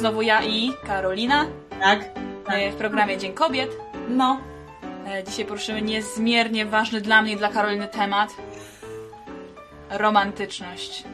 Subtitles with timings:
[0.00, 1.46] znowu ja i Karolina
[1.80, 2.00] Tak?
[2.46, 3.70] e, w programie Dzień Kobiet.
[4.08, 4.40] No.
[5.06, 8.30] E, Dzisiaj poruszymy niezmiernie ważny dla mnie i dla Karoliny temat.
[9.90, 11.04] Romantyczność.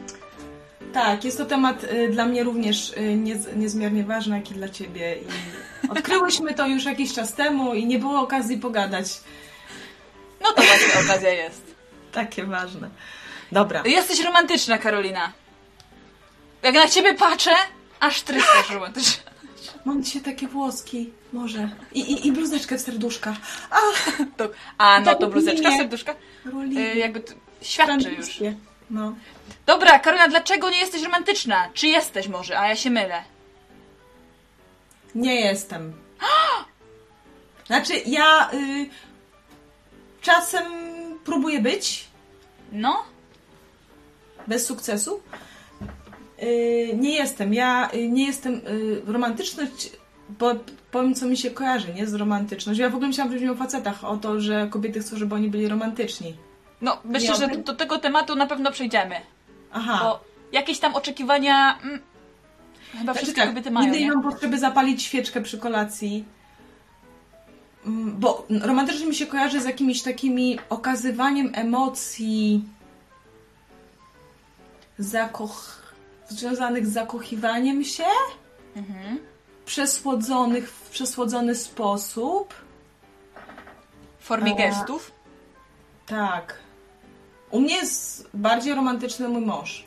[0.93, 5.15] Tak, jest to temat y, dla mnie również niez, niezmiernie ważny, jak i dla ciebie.
[5.15, 9.07] I odkryłyśmy to już jakiś czas temu i nie było okazji pogadać.
[10.41, 11.75] No to właśnie okazja jest.
[12.11, 12.89] Takie ważne.
[13.51, 13.83] Dobra.
[13.85, 15.31] Jesteś romantyczna, Karolina.
[16.63, 17.51] Jak na ciebie patrzę,
[17.99, 19.31] aż tryskasz romantyczna.
[19.85, 21.69] Mam dzisiaj takie włoski, może.
[21.93, 23.37] I, i, i bluzeczkę w serduszkach.
[23.69, 23.77] A,
[24.37, 25.77] To, a no Tak, to bluzeczka, nie.
[25.77, 26.15] serduszka.
[26.43, 26.81] Karolina.
[26.81, 28.39] E, jakby to świadczy już.
[28.89, 29.15] No.
[29.65, 31.69] Dobra, Karolina, dlaczego nie jesteś romantyczna?
[31.73, 33.23] Czy jesteś może, a ja się mylę?
[35.15, 35.93] Nie jestem.
[37.67, 38.89] Znaczy, ja y,
[40.21, 40.63] czasem
[41.25, 42.07] próbuję być,
[42.71, 43.03] No?
[44.47, 45.21] bez sukcesu.
[46.43, 47.53] Y, nie jestem.
[47.53, 48.53] Ja y, nie jestem.
[48.53, 49.91] Y, romantyczność,
[50.29, 50.51] bo
[50.91, 52.07] powiem, co mi się kojarzy, nie?
[52.07, 52.83] Z romantycznością.
[52.83, 55.67] Ja w ogóle myślałam, mówimy o facetach, o to, że kobiety chcą, żeby oni byli
[55.67, 56.35] romantyczni.
[56.81, 59.15] No, myślę, że do, do tego tematu na pewno przejdziemy.
[59.71, 59.99] Aha.
[60.03, 60.19] Bo
[60.51, 61.79] jakieś tam oczekiwania.
[61.83, 61.99] Mm,
[62.91, 63.85] chyba Znaczy wszystkie tak, kobiety mają.
[63.85, 66.25] nigdy nie mam potrzeby zapalić świeczkę przy kolacji.
[67.85, 72.63] Mm, Bo romantycznie mi się kojarzy z jakimiś takimi okazywaniem emocji
[74.99, 75.86] zakoch...
[76.29, 78.03] związanych z zakochiwaniem się,
[78.75, 79.19] Mhm.
[79.65, 82.53] przesłodzonych w przesłodzony sposób.
[84.19, 84.55] W formie A.
[84.57, 85.11] gestów.
[86.05, 86.53] Tak.
[87.51, 89.85] U mnie jest bardziej romantyczny mój mąż.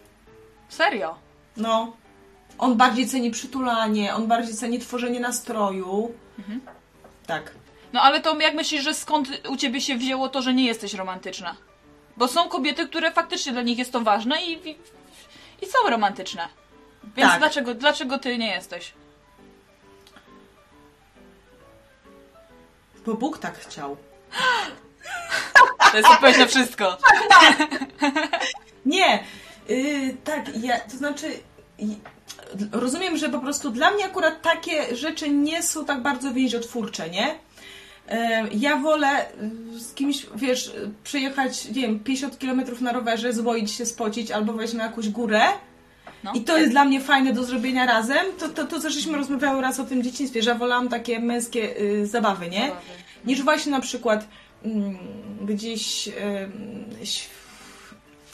[0.69, 1.15] Serio.
[1.57, 1.93] No.
[2.59, 6.13] On bardziej ceni przytulanie, on bardziej ceni tworzenie nastroju.
[6.39, 6.61] Mhm.
[7.27, 7.53] Tak.
[7.93, 10.95] No ale to jak myślisz, że skąd u ciebie się wzięło to, że nie jesteś
[10.95, 11.57] romantyczna?
[12.17, 14.77] Bo są kobiety, które faktycznie dla nich jest to ważne i,
[15.63, 16.49] i, są romantyczne.
[17.17, 17.39] Więc Tak.
[17.39, 18.93] dlaczego, dlaczego ty nie jesteś?
[23.07, 23.97] Bo Bóg tak chciał.
[25.91, 26.99] To jest odpowiedź na wszystko.
[28.87, 29.25] Nie,
[29.69, 31.41] yy, tak, ja, to znaczy,
[32.73, 37.39] rozumiem, że po prostu dla mnie akurat takie rzeczy nie są tak bardzo więziotwórcze, nie?
[38.09, 38.17] Yy,
[38.53, 39.27] Ja wolę
[39.73, 40.73] yy, z kimś, wiesz,
[41.05, 45.41] przyjechać, nie wiem, 50 km na rowerze, zwoić się, spocić albo wejść na jakąś górę.
[46.25, 46.33] No.
[46.35, 48.27] I to jest dla mnie fajne do zrobienia razem.
[48.39, 51.61] To, to, to co żeśmy rozmawiały raz o tym dzieciństwie, że ja wolałam takie męskie
[51.61, 52.61] yy, zabawy, nie?
[52.69, 52.81] Zabawy.
[53.25, 54.27] niż właśnie na przykład
[54.65, 54.99] mm,
[55.47, 56.09] gdzieś.
[57.03, 57.29] ś-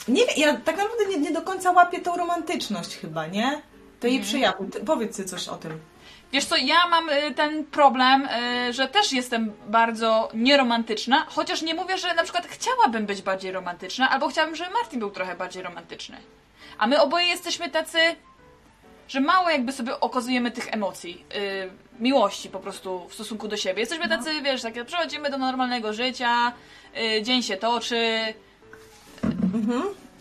[0.07, 3.61] nie wiem, ja tak naprawdę nie, nie do końca łapię tą romantyczność chyba, nie?
[3.99, 4.65] To jej przejawu.
[4.65, 5.71] Ty, powiedz coś o tym.
[6.33, 8.27] Wiesz co, ja mam y, ten problem,
[8.69, 13.51] y, że też jestem bardzo nieromantyczna, chociaż nie mówię, że na przykład chciałabym być bardziej
[13.51, 16.17] romantyczna, albo chciałabym, żeby Martin był trochę bardziej romantyczny.
[16.77, 17.97] A my oboje jesteśmy tacy,
[19.07, 23.79] że mało jakby sobie okazujemy tych emocji, y, miłości po prostu w stosunku do siebie.
[23.79, 26.51] Jesteśmy tacy, wiesz, takie przechodzimy do normalnego życia,
[27.21, 28.33] dzień się toczy.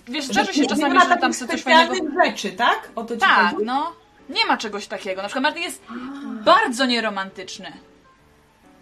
[0.09, 1.95] Wiesz, zdarza się czasami, że tam sobie coś fajnego...
[2.25, 2.89] rzeczy, tak?
[2.97, 3.65] O to ci Tak, chodzi?
[3.65, 3.93] no.
[4.29, 5.23] Nie ma czegoś takiego.
[5.23, 5.83] Na przykład Martin jest
[6.45, 7.73] bardzo nieromantyczny.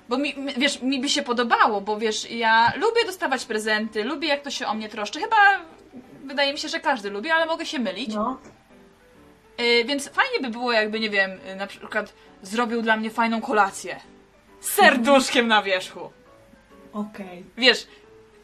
[0.09, 4.43] Bo mi, wiesz, mi by się podobało, bo wiesz, ja lubię dostawać prezenty, lubię jak
[4.43, 5.21] to się o mnie troszczy.
[5.21, 5.37] Chyba
[6.25, 8.15] wydaje mi się, że każdy lubi, ale mogę się mylić.
[8.15, 8.38] No.
[9.60, 12.12] Y, więc fajnie by było, jakby, nie wiem, y, na przykład
[12.43, 14.00] zrobił dla mnie fajną kolację.
[14.61, 16.11] Z serduszkiem na wierzchu.
[16.93, 17.44] Okej.
[17.56, 17.87] Wiesz,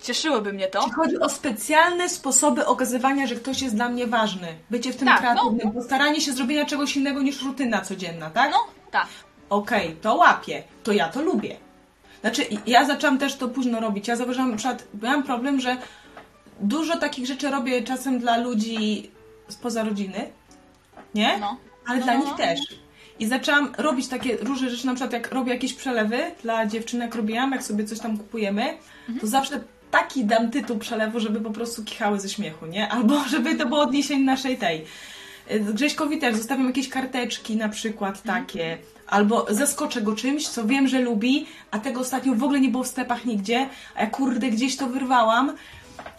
[0.03, 0.85] cieszyłoby mnie to.
[0.85, 4.47] Czy chodzi o specjalne sposoby okazywania, że ktoś jest dla mnie ważny?
[4.71, 8.51] Bycie w tym Tak, kreatywnym, postaranie się zrobienia czegoś innego niż rutyna codzienna, tak?
[8.51, 8.59] No,
[8.91, 9.07] tak.
[9.51, 11.57] Okej, to łapię, to ja to lubię.
[12.21, 14.09] Znaczy, ja zaczęłam też to późno robić.
[14.09, 15.77] Ja zauważyłam, na przykład, miałam problem, że
[16.61, 19.11] dużo takich rzeczy robię czasem dla ludzi
[19.49, 20.31] spoza rodziny,
[21.15, 21.39] nie?
[21.39, 21.57] No.
[21.87, 22.37] Ale No, dla no, nich no.
[22.37, 22.61] też.
[23.19, 27.53] I zaczęłam robić takie różne rzeczy, na przykład jak robię jakieś przelewy dla dziewczynek, robiłam,
[27.53, 28.63] jak sobie coś tam kupujemy,
[29.01, 29.21] Mhm.
[29.21, 29.61] to zawsze
[29.91, 32.89] taki dam tytuł przelewu, żeby po prostu kichały ze śmiechu, nie?
[32.89, 34.85] Albo żeby to było odniesienie naszej tej.
[35.51, 38.45] Y, Grześkowi też zostawiam jakieś karteczki na przykład Mhm.
[38.47, 42.69] takie, albo zaskoczę go czymś, co wiem, że lubi, a tego ostatnio w ogóle nie
[42.69, 45.53] było w sklepach nigdzie, a ja kurde gdzieś to wyrwałam,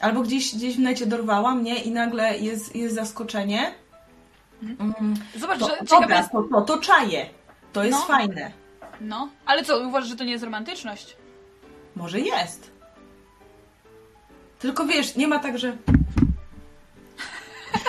[0.01, 1.75] albo gdzieś, gdzieś w necie dorwałam, nie?
[1.81, 3.71] I nagle jest, jest zaskoczenie.
[4.63, 4.93] Mm,
[5.35, 6.31] Zobacz, to, że ciekawe dobra, jest...
[6.31, 7.25] to, to, to czaję.
[7.73, 8.05] To jest No.
[8.05, 8.51] fajne.
[9.01, 11.17] No, ale co, uważasz, że to nie jest romantyczność?
[11.95, 12.70] Może jest.
[14.61, 15.77] Tylko wiesz, nie ma tak, że.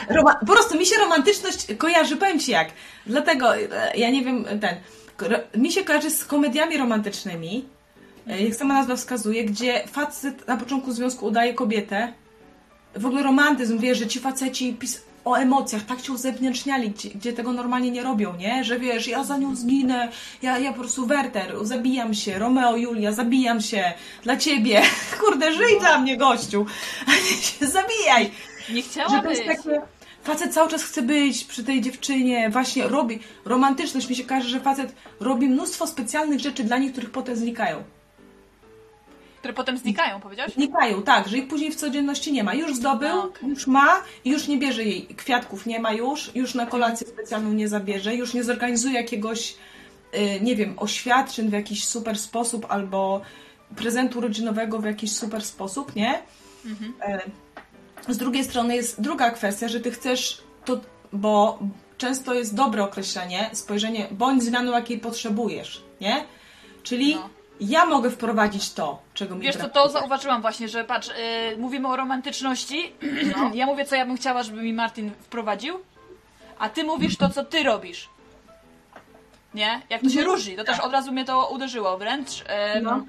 [0.08, 2.69] Roma- po prostu mi się romantyczność kojarzy, powiem ci jak.
[3.06, 4.76] Dlatego, e, ja nie wiem, ten.
[5.56, 7.64] Mi się kojarzy z komediami romantycznymi,
[8.28, 12.12] e, jak sama nazwa wskazuje, gdzie facet na początku związku udaje kobietę.
[12.96, 17.52] W ogóle romantyzm, wiesz, że ci faceci pis- o emocjach, tak cię uzewnętrzniali, gdzie, tego
[17.52, 18.64] normalnie nie robią, nie?
[18.64, 20.08] Że wiesz, ja za nią zginę,
[20.42, 23.92] ja, ja po prostu Werter, zabijam się, Romeo, Julia, zabijam się
[24.22, 24.82] dla ciebie.
[25.20, 26.66] Kurde, żyj dla mnie, gościu.
[27.06, 28.30] A nie się zabijaj.
[28.70, 29.56] Nie Że chciała to jest być.
[29.56, 29.80] takie,
[30.22, 34.60] facet cały czas chce być przy tej dziewczynie, właśnie robi, romantyczność mi się każe, że
[34.60, 37.82] facet robi mnóstwo specjalnych rzeczy dla nich, których potem znikają.
[39.42, 40.52] Które potem znikają, powiedziałeś?
[40.54, 42.54] Znikają, tak, że ich później w codzienności nie ma.
[42.54, 43.48] Już zdobył, No, okej.
[43.48, 47.52] już ma i już nie bierze jej kwiatków, nie ma już, już na kolację specjalną
[47.52, 49.54] nie zabierze, już nie zorganizuje jakiegoś,
[50.14, 53.20] y, nie wiem, oświadczyn w jakiś super sposób albo
[53.76, 56.22] prezentu rodzinowego w jakiś super sposób, nie?
[57.00, 57.20] E,
[58.08, 60.80] Z drugiej strony jest druga kwestia, że ty chcesz to,
[61.12, 61.58] bo
[61.98, 66.24] często jest dobre określenie, spojrzenie, bądź zmianą, jakiej potrzebujesz, nie?
[66.82, 67.28] Czyli No.
[67.68, 71.88] Ja mogę wprowadzić to, czego mi Wiesz co, to zauważyłam właśnie, że patrz, yy, mówimy
[71.88, 72.92] o romantyczności.
[73.36, 73.50] No.
[73.54, 75.78] ja mówię, co ja bym chciała, żeby mi Martin wprowadził,
[76.58, 78.08] a ty mówisz to, co ty robisz.
[79.54, 79.80] Nie?
[79.90, 80.26] Jak to się Mhm.
[80.26, 80.56] różni.
[80.56, 82.28] To też od razu mnie to uderzyło wręcz.
[82.46, 83.04] Em, No.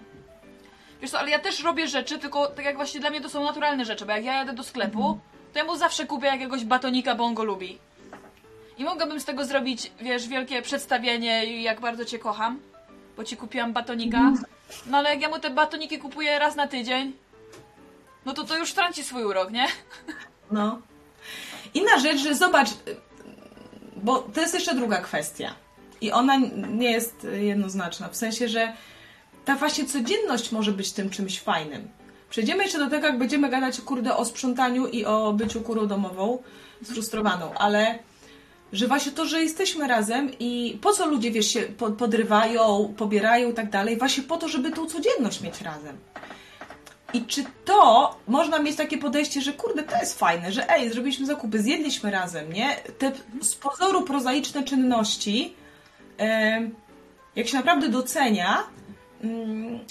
[1.01, 3.44] Wiesz co, ale ja też robię rzeczy, tylko tak jak właśnie dla mnie to są
[3.44, 5.19] naturalne rzeczy, bo jak ja jadę do sklepu, Mhm.
[5.53, 7.77] to ja mu zawsze kupię jakiegoś batonika, bo on go lubi.
[8.77, 12.59] I mogłabym z tego zrobić, wiesz, wielkie przedstawienie, jak bardzo cię kocham,
[13.18, 14.18] bo ci kupiłam batonika.
[14.18, 14.45] Mhm.
[14.86, 17.13] No ale jak ja mu te batoniki kupuję raz na tydzień,
[18.25, 19.68] no to to już traci swój urok, nie?
[20.51, 20.81] No.
[21.74, 22.69] Inna rzecz, że zobacz,
[23.95, 25.56] bo to jest jeszcze druga kwestia.
[26.01, 26.38] I ona
[26.69, 28.10] nie jest jednoznaczna.
[28.10, 28.74] W sensie, że
[29.45, 31.88] ta właśnie codzienność może być tym czymś fajnym.
[32.30, 36.44] Przejdziemy jeszcze do tego, jak będziemy gadać kurde o sprzątaniu i o byciu kurą domową,
[36.83, 38.00] sfrustrowaną, ale
[38.74, 43.52] że właśnie to, że jesteśmy razem i po co ludzie, wiesz, się po- podrywają, pobierają
[43.52, 45.98] i tak dalej, właśnie po to, żeby tą codzienność mieć razem.
[47.14, 51.25] I czy to można mieć takie podejście, że kurde, to jest fajne, że ej, zrobiliśmy
[51.25, 52.75] zakupy, zjedliśmy razem, nie?
[52.98, 53.12] Te
[53.42, 55.54] z pozoru prozaiczne czynności,
[57.36, 58.64] jak się naprawdę docenia,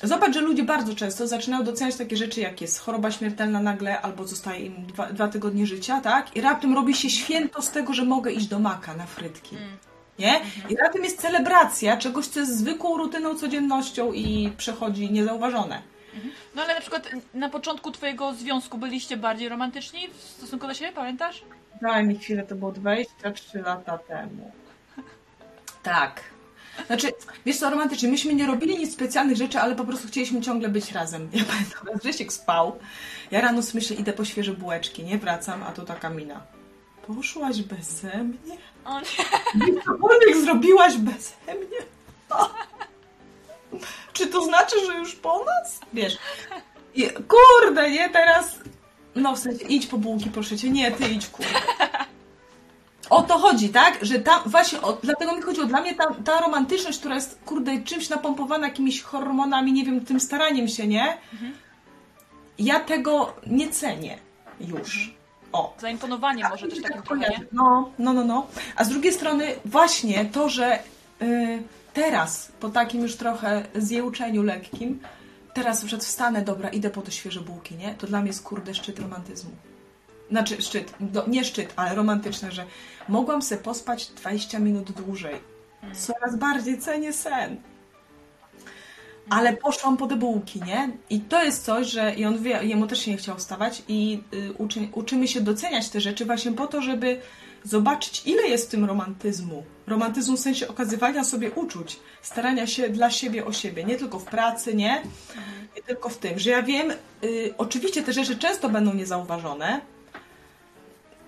[0.02, 4.26] zobacz, że ludzie bardzo często zaczynają doceniać takie rzeczy, jak jest choroba śmiertelna nagle, albo
[4.26, 6.36] zostaje im dwa, dwa tygodnie życia, tak?
[6.36, 9.56] I raptem robi się święto z tego, że mogę iść do maka na frytki.
[10.18, 10.40] Nie?
[10.68, 15.82] I raptem jest celebracja czegoś, co jest zwykłą rutyną, codziennością i przechodzi niezauważone.
[16.54, 20.92] No ale na przykład na początku twojego związku byliście bardziej romantyczni w stosunku do siebie,
[20.92, 21.44] pamiętasz?
[21.82, 24.52] Daj mi chwilę, to było 23 lata temu.
[25.82, 26.31] Tak.
[26.86, 27.12] Znaczy,
[27.46, 30.92] wiesz co, romantycznie, myśmy nie robili nic specjalnych rzeczy, ale po prostu chcieliśmy ciągle być
[30.92, 31.30] razem.
[31.32, 32.78] Ja pamiętam, Grzesiek spał.
[33.30, 36.40] Ja rano myślę, idę po świeże bułeczki, nie wracam, a tu taka mina.
[37.06, 38.56] Poszłaś beze mnie?
[38.84, 39.82] O nie.
[39.84, 41.78] Cokolwiek zrobiłaś beze mnie?
[42.30, 42.50] O.
[44.12, 45.80] Czy to znaczy, że już po nas?
[45.92, 46.18] Wiesz,
[47.28, 48.58] kurde, nie, teraz...
[49.14, 50.70] No w sensie, idź po bułki, proszę cię.
[50.70, 51.52] Nie, ty idź, kurde.
[53.12, 53.98] O to chodzi, tak?
[54.02, 57.82] Że tam właśnie, o, dlatego mi chodziło, dla mnie ta, ta romantyczność, która jest, kurde,
[57.82, 61.18] czymś napompowana jakimiś hormonami, nie wiem, tym staraniem się, nie?
[62.58, 64.18] Ja tego nie cenię
[64.60, 65.14] już.
[65.52, 65.74] O.
[65.80, 67.40] Zaimponowanie może też takim trochę, nie?
[67.52, 68.46] No, no, no, no.
[68.76, 70.78] A z drugiej strony właśnie to, że
[71.22, 71.62] y,
[71.92, 75.00] teraz, po takim już trochę zjełczeniu lekkim,
[75.54, 77.94] teraz przykład wstanę, dobra, idę po te świeże bułki, nie?
[77.94, 79.50] To dla mnie jest kurde szczyt romantyzmu.
[80.32, 82.64] Znaczy szczyt, do, nie szczyt, ale romantyczne, że
[83.08, 85.34] mogłam se pospać 20 minut dłużej.
[85.94, 87.56] Coraz bardziej cenię sen.
[89.30, 90.90] Ale poszłam po te bułki, nie?
[91.10, 94.22] I to jest coś, że i on wie, jemu też się nie chciał wstawać i
[94.34, 97.20] y, uczy, uczymy się doceniać te rzeczy właśnie po to, żeby
[97.64, 99.64] zobaczyć, ile jest w tym romantyzmu.
[99.86, 104.24] Romantyzmu w sensie okazywania sobie uczuć, starania się dla siebie o siebie, nie tylko w
[104.24, 105.02] pracy, nie?
[105.76, 106.90] Nie tylko w tym, że ja wiem,
[107.24, 109.80] y, oczywiście te rzeczy często będą niezauważone,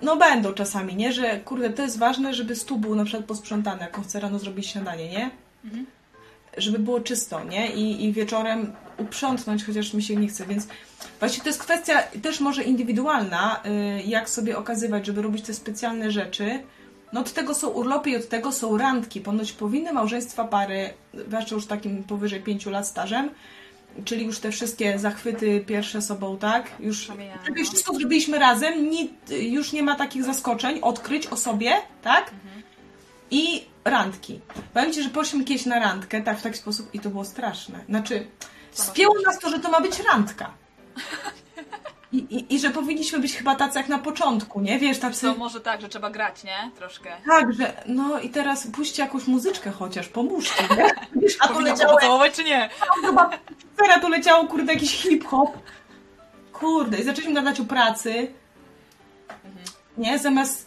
[0.03, 1.13] no będą czasami, nie?
[1.13, 4.39] Że kurde, to jest ważne, żeby stół był na przykład posprzątany, jak on chce rano
[4.39, 5.31] zrobić śniadanie, nie?
[6.57, 7.73] Żeby było czysto, nie?
[7.75, 10.67] I, I wieczorem uprzątnąć, chociaż mi się nie chce, więc
[11.19, 16.11] właśnie to jest kwestia też może indywidualna, y, jak sobie okazywać, żeby robić te specjalne
[16.11, 16.63] rzeczy.
[17.13, 19.21] No od tego są urlopy i od tego są randki.
[19.21, 20.91] Ponoć powinny małżeństwa pary,
[21.27, 23.31] zwłaszcza już takim powyżej pięciu lat stażem,
[24.05, 26.71] czyli już te wszystkie zachwyty pierwsze sobą, tak?
[26.81, 26.97] Już
[27.45, 27.67] żeby no.
[27.67, 28.91] wszystko zrobiliśmy razem,
[29.31, 31.73] już nie ma takich zaskoczeń, odkryć o sobie,
[32.03, 32.31] tak?
[33.31, 34.41] I randki.
[34.75, 37.85] Powiem Ci, że poszliśmy kiedyś na randkę, tak, w taki sposób i to było straszne.
[37.89, 38.27] Znaczy,
[38.73, 40.55] spięło nas to, że to ma być randka.
[42.15, 44.79] I, i, I że powinniśmy być chyba tacy jak na początku, nie?
[44.79, 45.27] Wiesz, tacy...
[45.27, 46.71] To może tak, że trzeba grać, nie?
[46.77, 47.11] Troszkę.
[47.27, 50.91] Tak, że no i teraz puśćcie jakąś muzyczkę chociaż, pomóżcie, nie?
[51.23, 52.71] Wiesz, a tu leciało, pocałować czy nie?
[53.07, 53.31] chyba,
[53.77, 55.59] teraz tu leciało, kurde, jakiś hip-hop.
[56.53, 58.33] Kurde, i zaczęliśmy gadać o pracy.
[59.99, 60.64] Nie, zamiast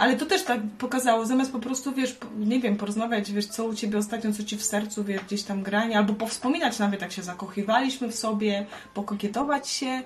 [0.00, 3.74] ale to też tak pokazało, zamiast po prostu, wiesz, nie wiem, porozmawiać, wiesz, co u
[3.74, 7.22] Ciebie ostatnio, co Ci w sercu, wiesz, gdzieś tam granie, albo powspominać nawet, jak się
[7.22, 10.02] zakochiwaliśmy w sobie, pokokietować się.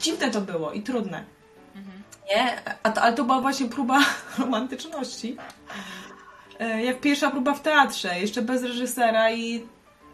[0.00, 1.24] Dziwne to było i trudne.
[2.30, 3.98] Nie, a to, ale to była właśnie próba
[4.38, 5.36] romantyczności.
[6.60, 9.66] E, Jak pierwsza próba w teatrze, jeszcze bez reżysera i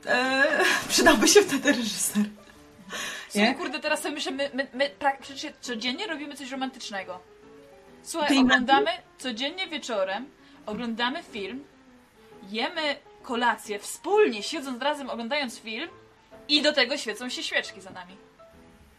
[0.06, 0.44] e,
[0.88, 2.24] przydałby się wtedy reżyser.
[3.28, 3.54] Słuchaj, Nie?
[3.54, 7.20] kurde, teraz sobie myślę, my, my, my pra- przecież codziennie robimy coś romantycznego.
[8.02, 10.30] Słuchaj, oglądamy codziennie wieczorem,
[10.66, 11.64] oglądamy film,
[12.50, 15.88] jemy kolację wspólnie, siedząc razem, oglądając film
[16.48, 18.16] i do tego świecą się świeczki za nami.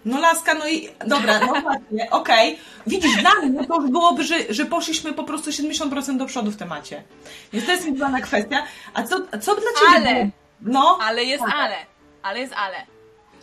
[0.06, 2.60] No laska, no i dobra, no właśnie, okej.
[2.88, 6.58] Widzisz, dla mnie to już byłoby, że, że poszliśmy po prostu 70% do przodu w
[6.58, 7.04] temacie.
[7.54, 8.64] Więc to jest indywidualna kwestia.
[8.94, 10.32] A co, a co dla Ciebie Ale- było?
[10.62, 11.54] No, Ale jest Tak.
[11.56, 11.76] ale,
[12.22, 12.78] ale jest ale.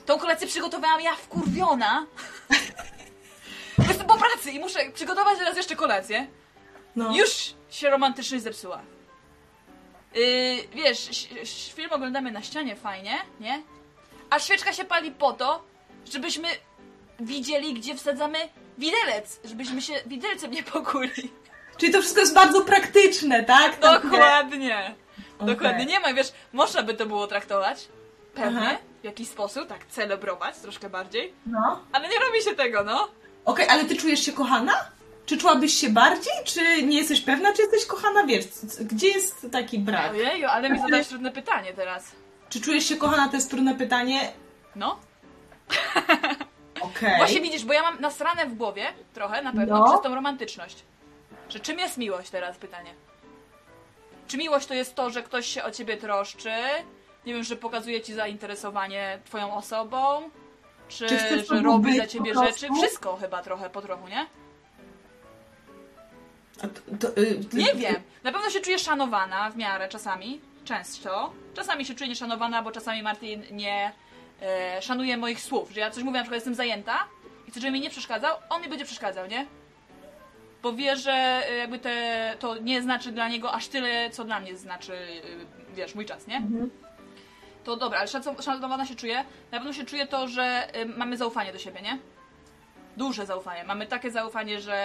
[0.06, 2.06] Tą kolację przygotowałam ja wkurwiona.
[3.78, 6.26] Jestem po pracy i muszę przygotować teraz jeszcze kolację.
[6.96, 7.16] no.
[7.16, 8.80] Już się romantycznie zepsuła.
[10.14, 10.22] Yy,
[10.74, 11.08] wiesz,
[11.74, 13.62] film oglądamy na ścianie fajnie, nie?
[14.30, 15.62] A świeczka się pali po to,
[16.12, 16.48] żebyśmy
[17.20, 18.38] widzieli, gdzie wsadzamy
[18.78, 21.30] widelec, żebyśmy się widelcem nie pokuli.
[21.76, 23.80] Czyli to wszystko jest bardzo praktyczne, tak?
[23.80, 24.94] Dokładnie.
[25.38, 25.54] Okej.
[25.54, 25.86] Dokładnie.
[25.86, 27.88] Nie ma, wiesz, można by to było traktować,
[28.34, 28.76] pewnie, Aha.
[29.00, 31.80] w jakiś sposób, tak celebrować troszkę bardziej, No.
[31.92, 33.08] ale nie robi się tego, no.
[33.44, 34.72] Okej, ale ty czujesz się kochana?
[35.26, 38.24] Czy czułabyś się bardziej, czy nie jesteś pewna, czy jesteś kochana?
[38.26, 38.44] Wiesz,
[38.80, 40.10] gdzie jest taki brak?
[40.10, 42.12] Ojeju, ale mi zadałeś trudne pytanie teraz.
[42.48, 43.28] Czy czujesz się kochana?
[43.28, 44.32] To jest trudne pytanie.
[44.76, 44.98] No.
[46.80, 47.16] Okej.
[47.16, 49.84] Właśnie widzisz, bo ja mam nasrane w głowie trochę na pewno No.
[49.88, 50.84] przez tą romantyczność.
[51.48, 52.94] Że czym jest miłość teraz pytanie?
[54.28, 56.50] Czy miłość to jest to, że ktoś się o ciebie troszczy?
[57.26, 60.30] Nie wiem, że pokazuje ci zainteresowanie twoją osobą?
[60.88, 62.68] Czy, Czy chcesz że robi po ciebie rzeczy?
[62.74, 64.26] Wszystko chyba trochę po trochu, nie?
[66.62, 67.94] A to, to, y, ty- Nie wiem.
[68.24, 70.40] Na pewno się czuję szanowana w miarę czasami.
[70.64, 71.32] Często.
[71.54, 73.92] Czasami się czuję nieszanowana, bo czasami Martin nie
[74.42, 75.70] e, szanuje moich słów.
[75.70, 76.98] Że ja coś mówię, na przykład jestem zajęta
[77.48, 79.46] i chcę, żeby mi nie przeszkadzał, on mi będzie przeszkadzał, nie?
[80.62, 84.40] Bo wie, że e, jakby te, to nie znaczy dla niego aż tyle, co dla
[84.40, 86.36] mnie znaczy, e, wiesz, mój czas, nie?
[86.36, 86.70] Mhm.
[87.68, 89.24] To dobra, ale szac- szanowana się czuję.
[89.50, 90.42] Na pewno się czuję to, że
[90.74, 91.98] e, mamy zaufanie do siebie, nie?
[92.96, 93.64] Duże zaufanie.
[93.64, 94.76] Mamy takie zaufanie, że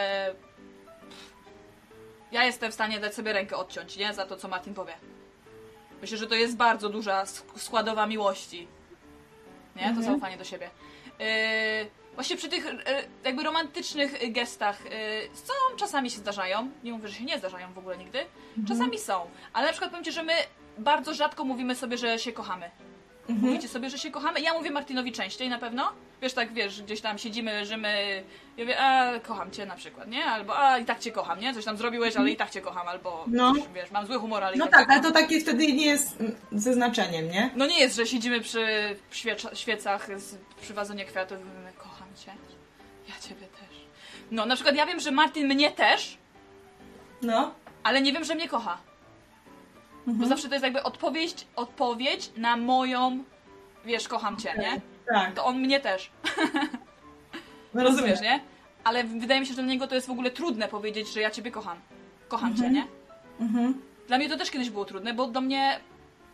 [2.32, 4.14] ja jestem w stanie dać sobie rękę odciąć, nie?
[4.14, 4.94] Za to, co Martin powie.
[6.02, 8.68] Myślę, że to jest bardzo duża sk- składowa miłości.
[9.76, 9.82] Nie?
[9.84, 10.06] To Mhm.
[10.06, 10.70] zaufanie do siebie.
[11.20, 11.26] Yy,
[12.16, 12.74] właśnie przy tych yy,
[13.24, 14.92] jakby romantycznych gestach yy,
[15.34, 16.70] są, czasami się zdarzają.
[16.84, 18.26] Nie mówię, że się nie zdarzają w ogóle nigdy.
[18.68, 19.30] Czasami są.
[19.54, 20.34] Ale na przykład powiem Ci, że my
[20.78, 22.72] bardzo rzadko mówimy sobie, że się kochamy.
[23.30, 23.48] Mhm.
[23.50, 24.42] Mówicie sobie, że się kochamy.
[24.42, 25.92] Ja mówię Martinowi częściej na pewno.
[26.22, 28.24] Wiesz, tak wiesz, gdzieś tam siedzimy, leżymy.
[28.58, 30.26] Ja mówię, a kocham cię na przykład, nie?
[30.26, 31.54] Albo a i tak cię kocham, nie?
[31.54, 33.54] Coś tam zrobiłeś, ale i tak cię kocham, albo No.
[33.54, 34.74] coś, wiesz, mam zły humor, ale i No tak.
[34.74, 36.18] tak, ale to takie wtedy nie jest
[36.52, 37.50] ze znaczeniem, nie?
[37.56, 38.96] No nie jest, że siedzimy przy
[39.54, 42.32] świecach, z, przy wazonie kwiatów i mówimy, kocham cię.
[43.10, 43.78] Ja ciebie też.
[44.32, 46.18] No, na przykład ja wiem, że Martin mnie też,
[47.22, 47.54] No.
[47.84, 48.78] ale nie wiem, że mnie kocha.
[50.08, 53.24] Bo zawsze to jest jakby odpowiedź, odpowiedź na moją,
[53.86, 54.82] wiesz, kocham cię, nie?
[55.14, 55.34] Tak.
[55.34, 56.12] To on mnie też.
[57.74, 58.40] No Rozumiesz, nie?
[58.84, 61.32] Ale wydaje mi się, że dla niego to jest w ogóle trudne powiedzieć, że ja
[61.32, 61.78] ciebie kocham.
[62.28, 62.88] Kocham cię, nie?
[63.40, 63.82] Mhm.
[64.08, 65.80] Dla mnie to też kiedyś było trudne, bo do mnie,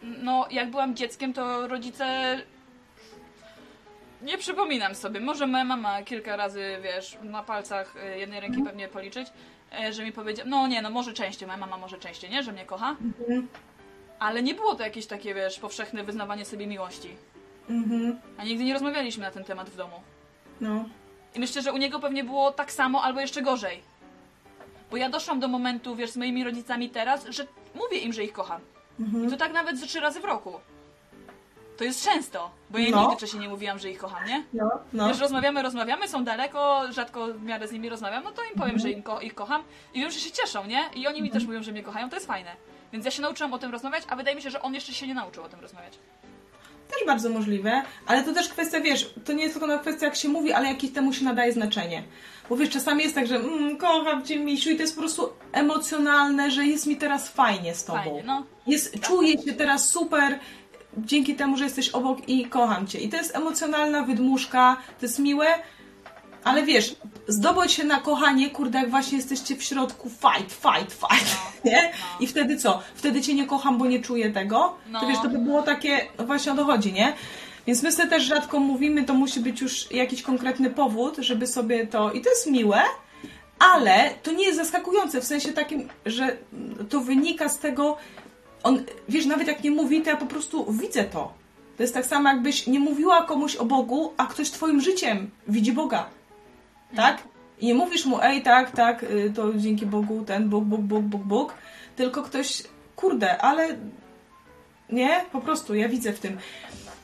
[0.03, 2.37] no jak byłam dzieckiem, to rodzice...
[4.21, 8.87] Nie przypominam sobie, może moja mama kilka razy, wiesz, na palcach y, jednej ręki pewnie
[8.87, 9.27] policzyć,
[9.91, 12.65] że mi powiedziała, no nie, no może częściej, moja mama może częściej, nie, że mnie
[12.65, 13.47] kocha, Mhm.
[14.19, 17.15] ale nie było to jakieś takie, wiesz, powszechne wyznawanie sobie miłości.
[17.69, 18.19] Mhm.
[18.37, 19.95] A nigdy nie rozmawialiśmy na ten temat w domu.
[20.61, 20.85] No.
[21.35, 23.81] I myślę, że u niego pewnie było tak samo albo jeszcze gorzej.
[24.91, 27.45] Bo ja doszłam do momentu, wiesz, z moimi rodzicami teraz, że
[27.75, 28.61] mówię im, że ich kocham.
[29.27, 30.59] I to tak nawet ze trzy razy w roku.
[31.79, 33.01] To jest często, bo ja No.
[33.01, 34.43] nigdy wcześniej nie mówiłam, że ich kocham, nie?
[34.53, 34.69] No.
[34.93, 35.07] No.
[35.07, 38.79] Wiesz, rozmawiamy, rozmawiamy, są daleko, rzadko w miarę z nimi rozmawiam, no to im powiem,
[38.79, 40.89] że im ko- ich kocham i wiem, że się cieszą, nie?
[40.95, 42.51] I oni mi też mówią, że mnie kochają, to jest fajne.
[42.93, 45.07] Więc ja się nauczyłam o tym rozmawiać, a wydaje mi się, że on jeszcze się
[45.07, 45.93] nie nauczył o tym rozmawiać.
[46.89, 50.15] Też bardzo możliwe, ale to też kwestia, wiesz, to nie jest tylko na kwestia, jak
[50.15, 52.03] się mówi, ale jakie temu się nadaje znaczenie.
[52.49, 55.29] Bo wiesz, czasami jest tak, że mm, kocham cię, misiu, i to jest po prostu
[55.51, 57.99] emocjonalne, że jest mi teraz fajnie z tobą.
[58.03, 58.43] Fajnie, no.
[58.67, 60.39] Jest, czuję się teraz super
[60.97, 62.99] dzięki temu, że jesteś obok i kocham cię.
[62.99, 65.47] I to jest emocjonalna wydmuszka, to jest miłe,
[66.43, 66.95] ale wiesz,
[67.27, 71.81] zdobyć się na kochanie, kurde, jak właśnie jesteście w środku fight, fight, fight, No, nie?
[71.81, 72.07] no.
[72.19, 72.81] I wtedy co?
[72.95, 74.75] Wtedy cię nie kocham, bo nie czuję tego?
[74.89, 74.99] No.
[75.01, 77.13] To wiesz, to by było takie, właśnie o to chodzi, nie?
[77.67, 81.87] Więc my sobie też rzadko mówimy, to musi być już jakiś konkretny powód, żeby sobie
[81.87, 82.11] to...
[82.11, 82.81] I to jest miłe,
[83.59, 86.37] ale to nie jest zaskakujące w sensie takim, że
[86.89, 87.97] to wynika z tego,
[88.63, 91.33] on, wiesz, nawet jak nie mówi, to ja po prostu widzę to.
[91.77, 95.71] To jest tak samo, jakbyś nie mówiła komuś o Bogu, a ktoś twoim życiem widzi
[95.71, 96.05] Boga.
[96.95, 97.23] Tak?
[97.59, 101.03] I nie mówisz mu, ej, tak, tak, y, to dzięki Bogu, ten Bóg, Bóg, Bóg,
[101.03, 101.53] Bóg, Bóg,
[101.95, 102.63] tylko ktoś,
[102.95, 103.77] kurde, ale
[104.89, 106.37] nie, po prostu, ja widzę w tym.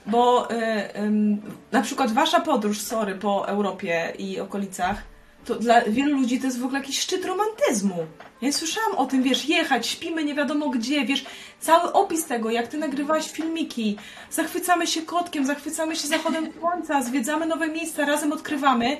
[0.05, 0.55] Bo y,
[0.97, 5.03] ym, na przykład wasza podróż, sorry, po Europie i okolicach,
[5.45, 8.05] to dla wielu ludzi to jest w ogóle jakiś szczyt romantyzmu.
[8.41, 11.25] Ja słyszałam o tym, wiesz, jechać, śpimy nie wiadomo gdzie, wiesz,
[11.59, 13.97] cały opis tego, jak ty nagrywałaś filmiki,
[14.31, 18.97] zachwycamy się kotkiem, zachwycamy się zachodem słońca, zwiedzamy nowe miejsca, razem odkrywamy.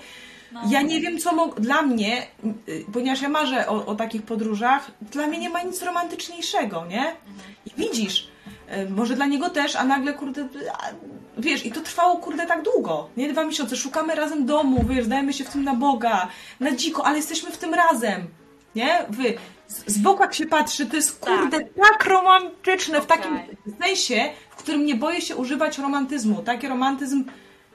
[0.52, 0.62] No.
[0.70, 2.28] Ja nie wiem, co mo- dla mnie,
[2.70, 7.16] y, ponieważ ja marzę o, o takich podróżach, dla mnie nie ma nic romantyczniejszego, nie?
[7.66, 8.28] I widzisz,
[8.88, 10.48] y, może dla niego też, a nagle, kurde,
[11.38, 13.34] wiesz, i to trwało, kurde, tak długo, nie?
[13.34, 16.28] Dwa miesiące, szukamy razem domu, wiesz, dajemy się w tym na Boga,
[16.60, 18.28] na dziko, ale jesteśmy w tym razem,
[18.76, 19.06] nie?
[19.10, 19.34] Wy,
[19.68, 23.58] z, boku jak się patrzy, to jest, kurde, tak, romantyczne, w takim Okej.
[23.82, 26.42] sensie, w którym nie boję się używać romantyzmu.
[26.42, 27.24] Taki romantyzm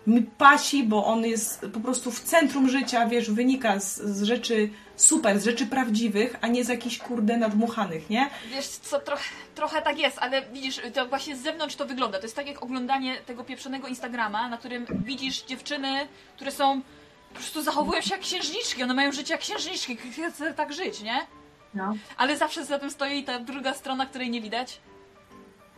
[0.06, 4.70] mi pasi, bo on jest po prostu w centrum życia, wiesz, wynika z, z rzeczy
[5.00, 8.30] super, z rzeczy prawdziwych, a nie z jakichś kurde nadmuchanych, nie?
[8.50, 12.19] Wiesz co, trochę, trochę tak jest, ale widzisz, to właśnie z zewnątrz to wygląda.
[12.19, 16.83] To jest tak jak oglądanie tego pieprzonego Instagrama, na którym widzisz dziewczyny, które są,
[17.28, 19.97] po prostu zachowują się jak księżniczki, one mają życie jak księżniczki,
[20.30, 21.26] chcę tak żyć, nie?
[21.75, 21.95] No.
[22.16, 24.80] Ale zawsze za tym stoi ta druga strona, której nie widać.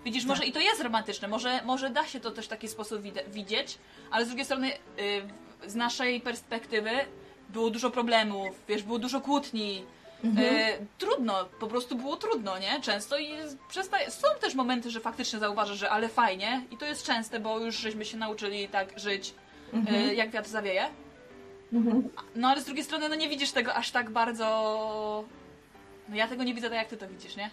[0.05, 3.03] Widzisz, może i to jest romantyczne, może, może da się to też w taki sposób
[3.29, 3.79] widzieć,
[4.11, 6.91] ale z drugiej strony, y, z naszej perspektywy
[7.53, 9.85] było dużo problemów, wiesz, było dużo kłótni.
[10.25, 12.81] Y, trudno, po prostu było trudno, nie?
[12.81, 13.31] Często i
[13.69, 14.11] przestaje...
[14.11, 17.77] są też momenty, że faktycznie zauważasz, że ale fajnie i to jest częste, bo już
[17.77, 19.35] żeśmy się nauczyli tak żyć,
[20.11, 20.89] y, jak wiatr zawieje.
[22.37, 25.25] No ale z drugiej strony, no nie widzisz tego aż tak bardzo.
[26.09, 27.51] No ja tego nie widzę tak, jak ty to widzisz, nie?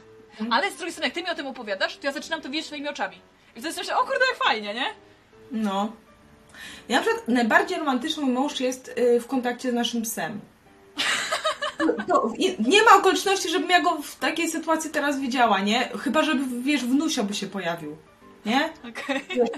[0.51, 2.65] Ale z drugiej strony, jak ty mi o tym opowiadasz, to ja zaczynam to widzieć
[2.65, 3.15] swoimi oczami.
[3.55, 4.85] I wtedy myślę, o kurde, jak fajnie, nie?
[5.51, 5.91] No.
[6.89, 10.39] Ja na przykład najbardziej romantyczny mój mąż jest y, w kontakcie z naszym psem.
[12.07, 15.89] To, nie ma okoliczności, żebym ja go w takiej sytuacji teraz widziała, nie?
[15.99, 17.97] Chyba, żeby, wiesz, wnusio by się pojawił.
[18.45, 18.69] Nie?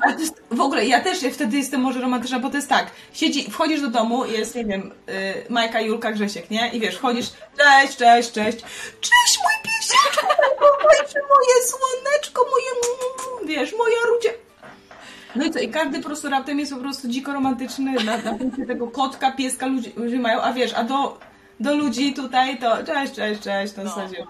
[0.01, 2.91] Ale to jest, w ogóle ja też wtedy jestem może romantyczna, bo to jest tak,
[3.13, 6.69] siedzi, wchodzisz do domu, jest, nie wiem, y, Majka, Julka, Grzesiek, nie?
[6.73, 7.25] I wiesz, wchodzisz,
[7.57, 8.57] cześć, cześć, cześć,
[9.01, 10.27] cześć mój piesieczku,
[11.13, 14.33] moje słoneczko, moje, mm, wiesz, moja rudzie.
[15.35, 18.33] No i co, i każdy po prostu raptem jest po prostu dziko romantyczny na, na
[18.33, 21.19] punkcie tego kotka, pieska ludzie, ludzie mają, a wiesz, a do,
[21.59, 23.89] do ludzi tutaj to cześć, cześć, cześć, na No.
[23.89, 24.25] zasadzie.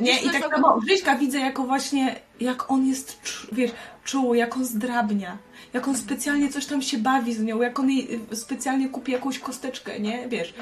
[0.00, 3.18] Nie, Wiesz, i to tak samo Grzyśka widzę jako właśnie, jak on jest,
[3.52, 3.70] wiesz,
[4.04, 5.38] czuły, jak on zdrabnia,
[5.72, 9.12] jak on specjalnie coś tam się bawi z nią, jak on jej y, specjalnie kupi
[9.12, 10.54] jakąś kosteczkę, nie, wiesz.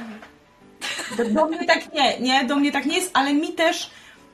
[1.17, 3.91] Do, do mnie tak nie, nie, do mnie tak nie jest, ale mi też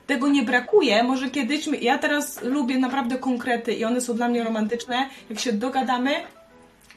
[0.07, 1.03] tego nie brakuje.
[1.03, 5.39] Może kiedyś, my- ja teraz lubię naprawdę konkrety i one są dla mnie romantyczne, jak
[5.39, 6.11] się dogadamy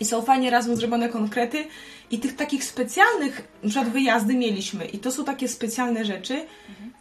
[0.01, 1.65] i są fajnie razem zrobione konkrety
[2.11, 6.41] i tych takich specjalnych, na przykład wyjazdy mieliśmy i to są takie specjalne rzeczy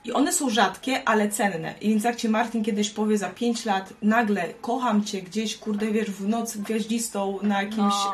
[0.06, 1.74] i one są rzadkie, ale cenne.
[1.82, 5.88] I więc jak Ci Martin kiedyś powie za 5 lat, nagle kocham Cię gdzieś, kurde,
[5.92, 8.12] wiesz, w noc gwiaździstą na jakimś No,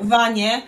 [0.00, 0.62] wanie,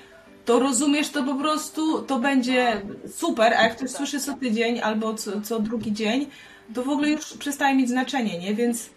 [0.47, 2.83] to rozumiesz, to po prostu to będzie
[3.17, 6.27] super, a jak ktoś słyszy co tydzień albo co, co drugi dzień,
[6.75, 8.55] to w ogóle już przestaje mieć znaczenie, nie?
[8.55, 8.91] Więc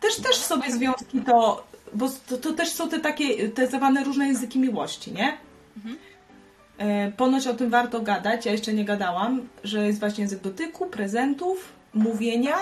[0.00, 4.26] też, też sobie związki to, bo to, to też są te takie, te zwane różne
[4.26, 5.38] języki miłości, nie?
[6.78, 10.86] E, Ponoć o tym warto gadać, ja jeszcze nie gadałam, że jest właśnie język dotyku,
[10.86, 12.56] prezentów, mówienia.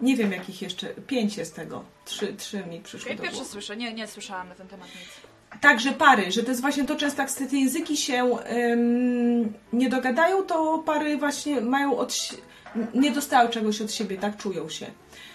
[0.00, 1.84] Nie wiem jakich jeszcze, pięć jest tego.
[2.04, 3.52] Trzy, trzy mi przyszły Okej, do pierwsze głowy.
[3.52, 5.29] słyszę, nie, nie słyszałam na ten temat nic.
[5.60, 8.38] Także pary, że to jest właśnie to często jak te języki się
[8.72, 12.14] ym, nie dogadają, to pary właśnie mają od,
[12.94, 14.86] nie dostały czegoś od siebie, tak czują się.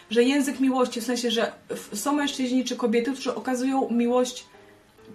[0.09, 1.51] Że język miłości, w sensie, że
[1.93, 4.45] są mężczyźni czy kobiety, którzy okazują miłość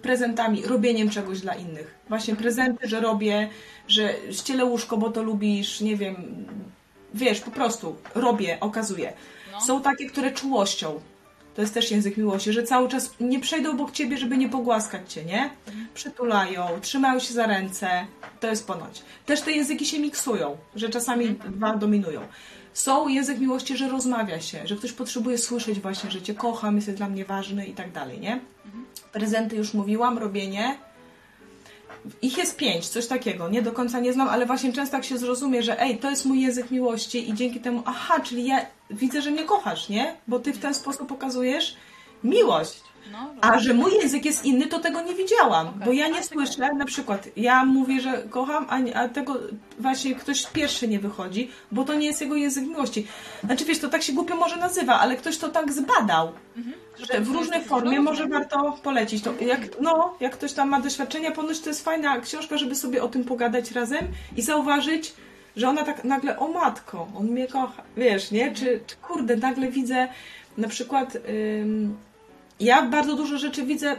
[0.01, 1.95] prezentami, robieniem czegoś dla innych.
[2.09, 3.49] Właśnie prezenty, że robię,
[3.87, 6.45] że ścielę łóżko, bo to lubisz, nie wiem,
[7.13, 9.13] wiesz, po prostu robię, okazuję.
[9.51, 9.61] No.
[9.61, 10.99] Są takie, które czułością.
[11.55, 15.13] To jest też język miłości, że cały czas nie przejdą obok ciebie, żeby nie pogłaskać
[15.13, 15.49] cię, nie?
[15.93, 18.05] Przytulają, trzymają się za ręce.
[18.39, 19.01] To jest ponoć.
[19.25, 22.21] Też te języki się miksują, że czasami dwa dominują.
[22.73, 26.95] Są język miłości, że rozmawia się, że ktoś potrzebuje słyszeć właśnie, że cię kocham, jesteś
[26.95, 28.39] dla mnie ważny i tak dalej, nie?
[29.11, 30.77] Prezenty już mówiłam, robienie.
[32.21, 33.49] Ich jest pięć, coś takiego.
[33.49, 36.25] Nie do końca nie znam, ale właśnie często tak się zrozumie, że ej, to jest
[36.25, 40.15] mój język miłości i dzięki temu, aha, czyli ja widzę, że mnie kochasz, nie?
[40.27, 41.75] Bo ty w ten sposób pokazujesz
[42.23, 42.90] miłość.
[43.11, 45.81] No, A że mój język jest inny, to tego nie widziałam, Okej.
[45.85, 49.39] bo ja nie słyszę, na przykład, ja mówię, że kocham, a, tego
[49.79, 53.07] właśnie ktoś pierwszy nie wychodzi, bo to nie jest jego język miłości.
[53.43, 56.31] Znaczy wiesz, to tak się głupio może nazywa, ale ktoś to tak zbadał,
[57.11, 59.33] że w różnej formie może warto polecić to.
[59.41, 63.07] Jak, no, jak ktoś tam ma doświadczenia, ponoć to jest fajna książka, żeby sobie o
[63.07, 65.13] tym pogadać razem i zauważyć,
[65.55, 68.51] że ona tak nagle, o matko, on mnie kocha, wiesz, nie?
[68.51, 70.07] Czy, czy kurde, nagle widzę
[70.57, 71.17] na przykład...
[71.61, 71.97] Ym,
[72.61, 73.95] ja bardzo dużo rzeczy widzę,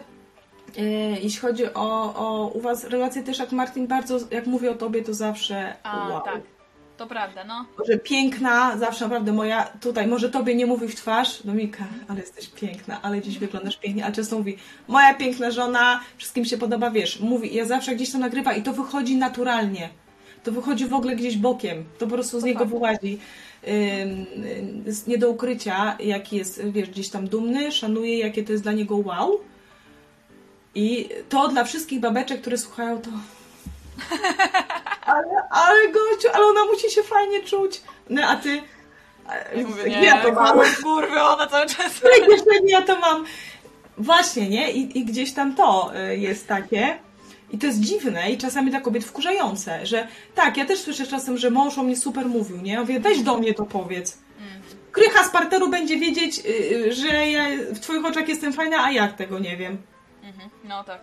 [0.78, 4.74] e, jeśli chodzi o, o u Was relacje też, jak Martin bardzo, jak mówię o
[4.74, 6.22] Tobie, to zawsze A, wow.
[6.22, 6.40] tak.
[6.96, 7.66] To prawda, no.
[7.88, 12.48] Że piękna, zawsze naprawdę moja, tutaj, może Tobie nie mówi w twarz, Domika, ale jesteś
[12.48, 14.56] piękna, ale dziś wyglądasz pięknie, ale często mówi,
[14.88, 18.72] moja piękna żona, wszystkim się podoba, wiesz, mówi, ja zawsze gdzieś to nagrywa i to
[18.72, 19.88] wychodzi naturalnie.
[20.44, 22.70] To wychodzi w ogóle gdzieś bokiem, to po prostu z To niego fakt.
[22.70, 23.18] wyłazi.
[24.86, 28.72] Jest nie do ukrycia, jaki jest, wiesz, gdzieś tam dumny, szanuje, jakie to jest dla
[28.72, 29.40] niego wow.
[30.74, 33.10] I to dla wszystkich babeczek, które słuchają, to.
[35.06, 37.82] Ale, ale gościu, ale ona musi się fajnie czuć.
[38.10, 38.62] No a ty.
[39.56, 40.58] Ja mówię, nie, ja to mam?
[40.58, 42.02] kur- kurwy, ona cały czas...
[42.20, 43.24] Jak jeszcze nie ja to mam.
[43.98, 44.72] Właśnie, nie?
[44.72, 46.98] I, I gdzieś tam to y, jest takie.
[47.52, 51.38] I to jest dziwne i czasami dla kobiet wkurzające, że tak, ja też słyszę czasem,
[51.38, 52.72] że mąż o mnie super mówił, nie?
[52.72, 54.18] Ja mówię, weź do mnie to powiedz.
[54.92, 56.48] Krycha z parteru będzie wiedzieć, y,
[56.88, 59.78] y, że ja w twoich oczach jestem fajna, a jak tego nie wiem.
[60.22, 61.00] Mhm, no tak.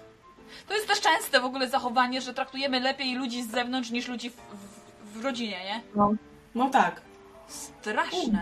[0.68, 4.30] To jest też częste w ogóle zachowanie, że traktujemy lepiej ludzi z zewnątrz niż ludzi
[4.30, 5.82] w, w, w rodzinie, nie?
[5.96, 6.14] No.
[6.56, 7.02] No tak.
[7.48, 8.42] Straszne.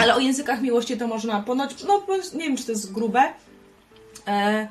[0.00, 2.02] Ale o językach miłości to można ponoć, no
[2.34, 3.28] nie wiem, czy to jest grube, e,
[4.26, 4.68] mm,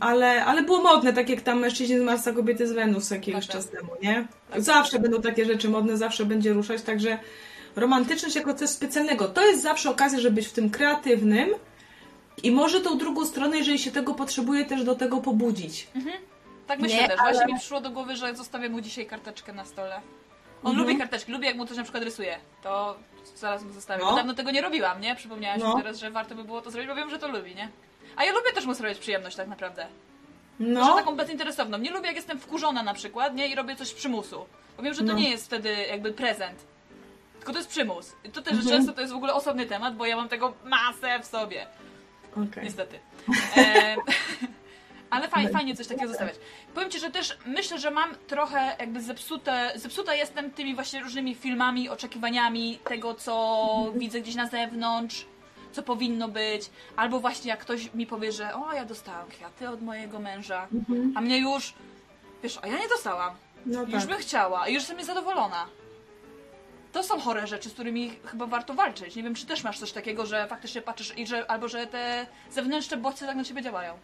[0.00, 3.56] ale, ale było modne, tak jak tam mężczyźni z Marsa, kobiety z Wenus jakiegoś Tak,
[3.56, 3.62] tak.
[3.64, 4.26] czas temu, nie?
[4.56, 7.18] Zawsze będą takie rzeczy modne, zawsze będzie ruszać, także
[7.76, 9.28] romantyczność jako coś specjalnego.
[9.28, 11.48] To jest zawsze okazja, żeby być w tym kreatywnym
[12.42, 15.88] i może tą drugą stronę, jeżeli się tego potrzebuje, też do tego pobudzić.
[16.66, 17.20] Tak myślę Nie, też.
[17.20, 19.94] ale- Właśnie mi przyszło do głowy, że zostawię mu dzisiaj karteczkę na stole.
[20.62, 20.88] On Mhm.
[20.88, 22.36] lubi karteczki, lubi jak mu coś na przykład rysuje.
[22.62, 22.96] To
[23.36, 24.04] zaraz mu zostawię.
[24.04, 24.16] No.
[24.16, 25.16] Dawno tego nie robiłam, nie?
[25.16, 25.76] Przypomniałaś No.
[25.76, 27.68] mi teraz, że warto by było to zrobić, bo wiem, że to lubi, nie?
[28.16, 29.86] A ja lubię też mu sprawiać przyjemność tak naprawdę.
[30.60, 31.78] No, taką bezinteresowną.
[31.78, 33.48] Nie lubię jak jestem wkurzona na przykład, nie?
[33.48, 34.46] I robię coś z przymusu.
[34.76, 35.14] Bo wiem, że to No.
[35.14, 36.58] nie jest wtedy jakby prezent.
[37.38, 38.12] Tylko to jest przymus.
[38.24, 38.70] I to też Mhm.
[38.76, 41.66] często to jest w ogóle osobny temat, bo ja mam tego masę w sobie.
[42.32, 42.64] okej.
[42.64, 42.98] Niestety.
[43.56, 44.00] Em,
[45.10, 46.34] ale fajnie, fajnie coś takiego zostawiać.
[46.74, 51.34] Powiem Ci, że też myślę, że mam trochę jakby zepsute, zepsuta jestem tymi właśnie różnymi
[51.34, 55.26] filmami, oczekiwaniami tego, co widzę gdzieś na zewnątrz,
[55.74, 56.70] co powinno być.
[56.96, 60.68] Albo właśnie jak ktoś mi powie, że o, ja dostałam kwiaty od mojego męża,
[61.14, 61.74] a mnie już,
[62.42, 63.34] wiesz, a ja nie dostałam.
[63.66, 64.06] No Już tak.
[64.06, 65.66] bym chciała i już jestem niezadowolona.
[66.92, 69.16] To są chore rzeczy, z którymi chyba warto walczyć.
[69.16, 72.26] Nie wiem, czy też masz coś takiego, że faktycznie patrzysz i że, albo że te
[72.50, 73.94] zewnętrzne bodźce tak na ciebie działają.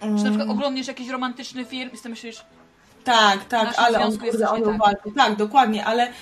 [0.00, 0.50] Czy na przykład Mm.
[0.50, 2.44] oglądasz jakiś romantyczny film i sobie myślisz,
[3.04, 4.78] Tak, tak, ale on, kurde, on tak.
[4.78, 5.12] walczy.
[5.16, 6.12] Tak, dokładnie, ale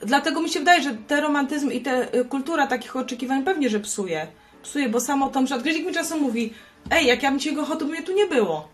[0.00, 3.80] dlatego mi się wydaje, że ten romantyzm i ta e, kultura takich oczekiwań pewnie, że
[3.80, 4.26] psuje.
[4.62, 6.54] Psuje, bo samo to, przykład Grzik mi czasem mówi,
[6.90, 8.68] ej, jak ja bym kochał, to by mnie tu nie było.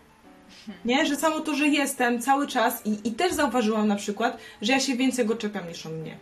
[0.85, 4.71] Nie, że samo to, że jestem cały czas i, i też zauważyłam na przykład, że
[4.71, 6.17] ja się więcej go czepiam niż on mnie.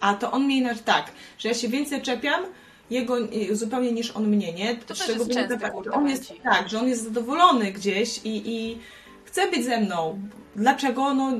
[0.00, 2.44] A to on mnie inaczej tak, że ja się więcej czepiam
[2.90, 4.76] jego y, zupełnie niż on mnie, nie?
[4.76, 6.40] To też jest częste, tak, że on jest ci.
[6.40, 8.78] tak, że on jest zadowolony gdzieś i, i
[9.24, 10.20] chce być ze mną.
[10.56, 11.14] Dlaczego?
[11.14, 11.32] No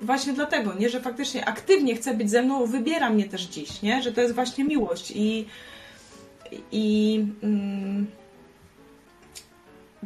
[0.00, 4.02] właśnie dlatego, nie, że faktycznie aktywnie chce być ze mną, wybiera mnie też dziś, nie?
[4.02, 5.46] Że to jest właśnie miłość i
[6.72, 8.06] i mm,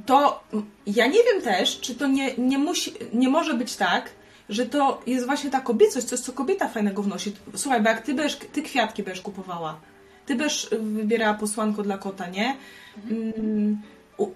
[0.06, 0.44] to
[0.86, 4.10] ja nie wiem też, czy to nie, nie musi, nie może być tak,
[4.48, 7.32] że to jest właśnie ta kobiecość, coś, co kobieta fajnego wnosi.
[7.54, 9.80] Słuchaj, bo jak ty, będziesz, ty kwiatki będziesz kupowała,
[10.26, 12.56] ty będziesz wybierała posłanko dla kota, nie?
[13.10, 13.80] Mm,
[14.16, 14.26] u,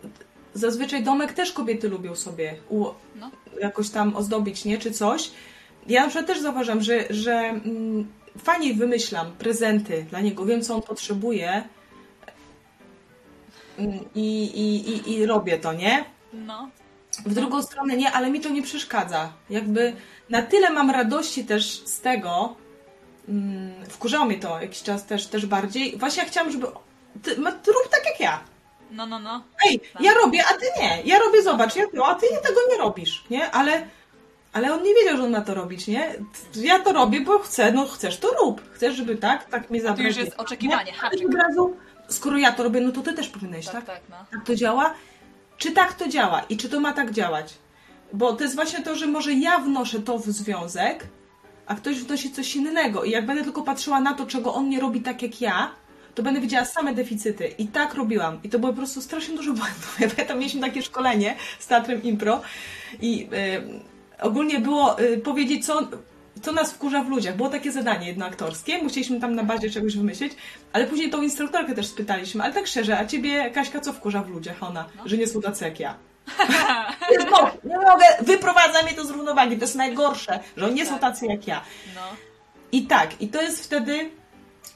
[0.54, 2.86] zazwyczaj domek też kobiety lubią sobie u,
[3.16, 4.78] no, jakoś tam ozdobić, nie?
[4.78, 5.30] Czy coś.
[5.86, 8.06] Ja na przykład też zauważam, że, że mm,
[8.38, 11.64] fajniej wymyślam prezenty dla niego, wiem co on potrzebuje
[13.78, 16.04] mm, i, i, i, i robię to, nie?
[16.32, 16.68] no,
[17.26, 19.32] W drugą stronę nie, ale mi to nie przeszkadza.
[19.50, 19.92] Jakby
[20.30, 22.56] na tyle mam radości też z tego,
[23.28, 25.98] mm, wkurzało mnie to jakiś czas też, też bardziej.
[25.98, 26.66] Właśnie ja chciałam, żeby
[27.22, 27.34] ty,
[27.72, 28.53] rób tak jak ja.
[28.94, 29.44] No, no, no.
[29.68, 31.02] Ej, ja robię, a ty nie.
[31.04, 33.50] Ja robię, zobacz, ja to, a ty tego nie robisz, nie?
[33.50, 33.86] Ale,
[34.52, 36.14] ale on nie wiedział, że on ma to robić, nie?
[36.56, 38.62] Ja to robię, bo chcę, no chcesz, to rób.
[38.72, 40.06] Chcesz, żeby tak, tak mnie Tu zabrać.
[40.06, 40.98] już jest oczekiwanie, Nie?
[40.98, 41.28] haczyk.
[41.28, 41.76] Od razu,
[42.08, 43.84] skoro ja to robię, no to ty też powinieneś, Tak, tak?
[43.84, 44.16] tak, no.
[44.30, 44.94] Tak to działa?
[45.58, 47.54] Czy tak to działa i czy to ma tak działać?
[48.12, 51.06] Bo to jest właśnie to, że może ja wnoszę to w związek,
[51.66, 53.04] a ktoś wnosi coś innego.
[53.04, 55.70] I jak będę tylko patrzyła na to, czego on nie robi tak jak ja,
[56.14, 57.46] to będę widziała same deficyty.
[57.46, 58.38] I tak robiłam.
[58.42, 59.96] I to było po prostu strasznie dużo błędów.
[60.00, 62.42] Ja pamiętam, mieliśmy takie szkolenie z Teatrem Impro
[63.00, 63.28] i
[64.20, 65.88] y, ogólnie było y, powiedzieć, co,
[66.42, 67.36] co nas wkurza w ludziach.
[67.36, 70.32] Było takie zadanie jednoaktorskie, musieliśmy tam na bazie czegoś wymyślić,
[70.72, 74.28] ale później tą instruktorkę też spytaliśmy, ale tak szczerze, a ciebie, Kaśka, co wkurza w
[74.28, 74.62] ludziach?
[74.62, 75.96] Ona, że nie są tacy jak ja.
[77.64, 81.26] Nie mogę, wyprowadza mnie to z równowagi, to jest najgorsze, że oni nie są tacy
[81.26, 81.64] jak ja.
[81.94, 82.00] No.
[82.72, 84.10] I tak, i to jest wtedy,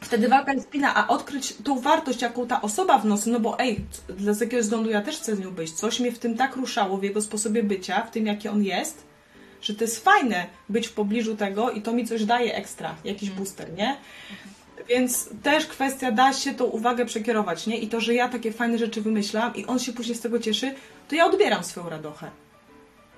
[0.00, 3.80] wtedy walka jest spina, a odkryć tą wartość, jaką ta osoba wnosi, no bo ej,
[4.08, 6.56] dla z jakiegoś względu ja też chcę z nią być, coś mnie w tym tak
[6.56, 9.06] ruszało, w jego sposobie bycia, w tym jaki on jest,
[9.62, 13.30] że to jest fajne być w pobliżu tego i to mi coś daje ekstra, jakiś
[13.30, 13.96] booster, nie?
[14.88, 17.78] Więc też kwestia da się tą uwagę przekierować, nie?
[17.78, 20.74] I to, że ja takie fajne rzeczy wymyślam i on się później z tego cieszy,
[21.08, 22.30] to ja odbieram swoją radochę.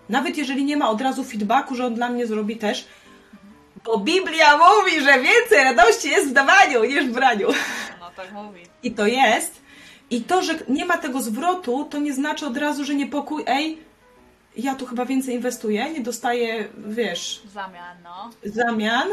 [0.08, 2.86] Nawet jeżeli nie ma od razu feedbacku, że on dla mnie zrobi też,
[3.84, 7.48] bo Biblia mówi, że więcej radości jest w dawaniu niż w braniu.
[8.00, 8.62] No tak mówi.
[8.82, 9.60] I to jest.
[10.10, 13.78] I to, że nie ma tego zwrotu, to nie znaczy od razu, że niepokój, ej,
[14.56, 18.30] ja tu chyba więcej inwestuję, nie dostaję, wiesz, zamian, no.
[18.44, 19.08] zamian,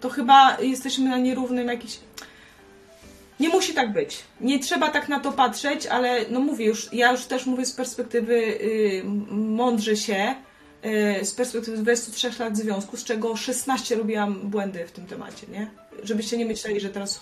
[0.00, 1.98] to chyba jesteśmy na nierównym jakiś.
[3.40, 4.18] Nie musi tak być.
[4.40, 7.72] Nie trzeba tak na to patrzeć, ale no mówię już, ja już też mówię z
[7.72, 10.34] perspektywy y, mądrze się,
[11.22, 15.70] z perspektywy 23 lat związku, z czego 16 robiłam błędy w tym temacie, nie?
[16.02, 17.20] Żebyście nie myśleli, że teraz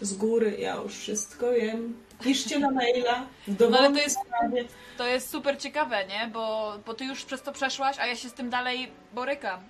[0.00, 1.96] z góry ja już wszystko wiem.
[2.22, 4.64] Piszcie na maila, w No ale to jest- sprawie.
[4.98, 6.30] To jest super ciekawe, nie?
[6.32, 9.60] Bo, bo ty już przez to przeszłaś, a ja się z tym dalej borykam.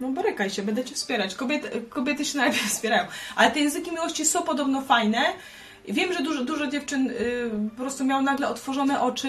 [0.00, 1.34] No borykaj się, będę cię wspierać.
[1.34, 3.06] Kobiety, kobiety się najlepiej wspierają.
[3.36, 5.18] Ale te języki miłości są podobno fajne.
[5.88, 9.28] Wiem, że dużo, dużo dziewczyn y, po prostu miało nagle otworzone oczy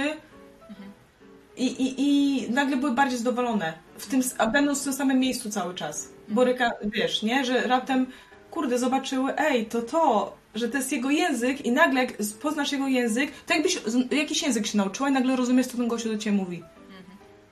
[1.57, 3.73] i, i, i nagle były bardziej zadowolone.
[3.97, 6.09] W tym, a będąc w tym samym miejscu cały czas.
[6.27, 7.45] Boryka, wiesz, nie?
[7.45, 8.05] Że raptem,
[8.51, 12.87] kurde, zobaczyły, ej, to to, że to jest jego język i nagle jak poznasz jego
[12.87, 13.79] język, to jakbyś
[14.11, 16.63] jakiś język się nauczyła i nagle rozumiesz, co ten gościu do ciebie mówi.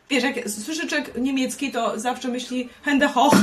[0.09, 3.35] Wiesz, jak słyszy człowiek niemiecki, to zawsze myśli Hände hoch.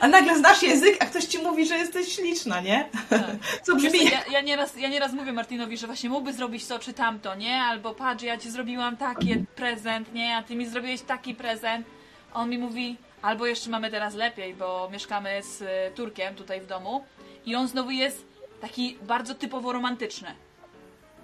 [0.00, 2.88] A nagle znasz język, a ktoś ci mówi, że jesteś śliczna, nie?
[3.66, 6.66] Co Wiesz co, brzmi ja, ja, nieraz, ja nieraz mówię Martinowi, że właśnie mógłby zrobić
[6.66, 7.62] to czy tamto, nie?
[7.62, 10.36] Albo patrz, ja ci zrobiłam taki prezent, nie?
[10.36, 11.86] A ty mi zrobiłeś taki prezent.
[12.34, 16.60] A on mi mówi, albo jeszcze mamy teraz lepiej, bo mieszkamy z y, Turkiem tutaj
[16.60, 17.04] w domu
[17.46, 18.26] i on znowu jest
[18.60, 20.34] taki bardzo typowo romantyczny.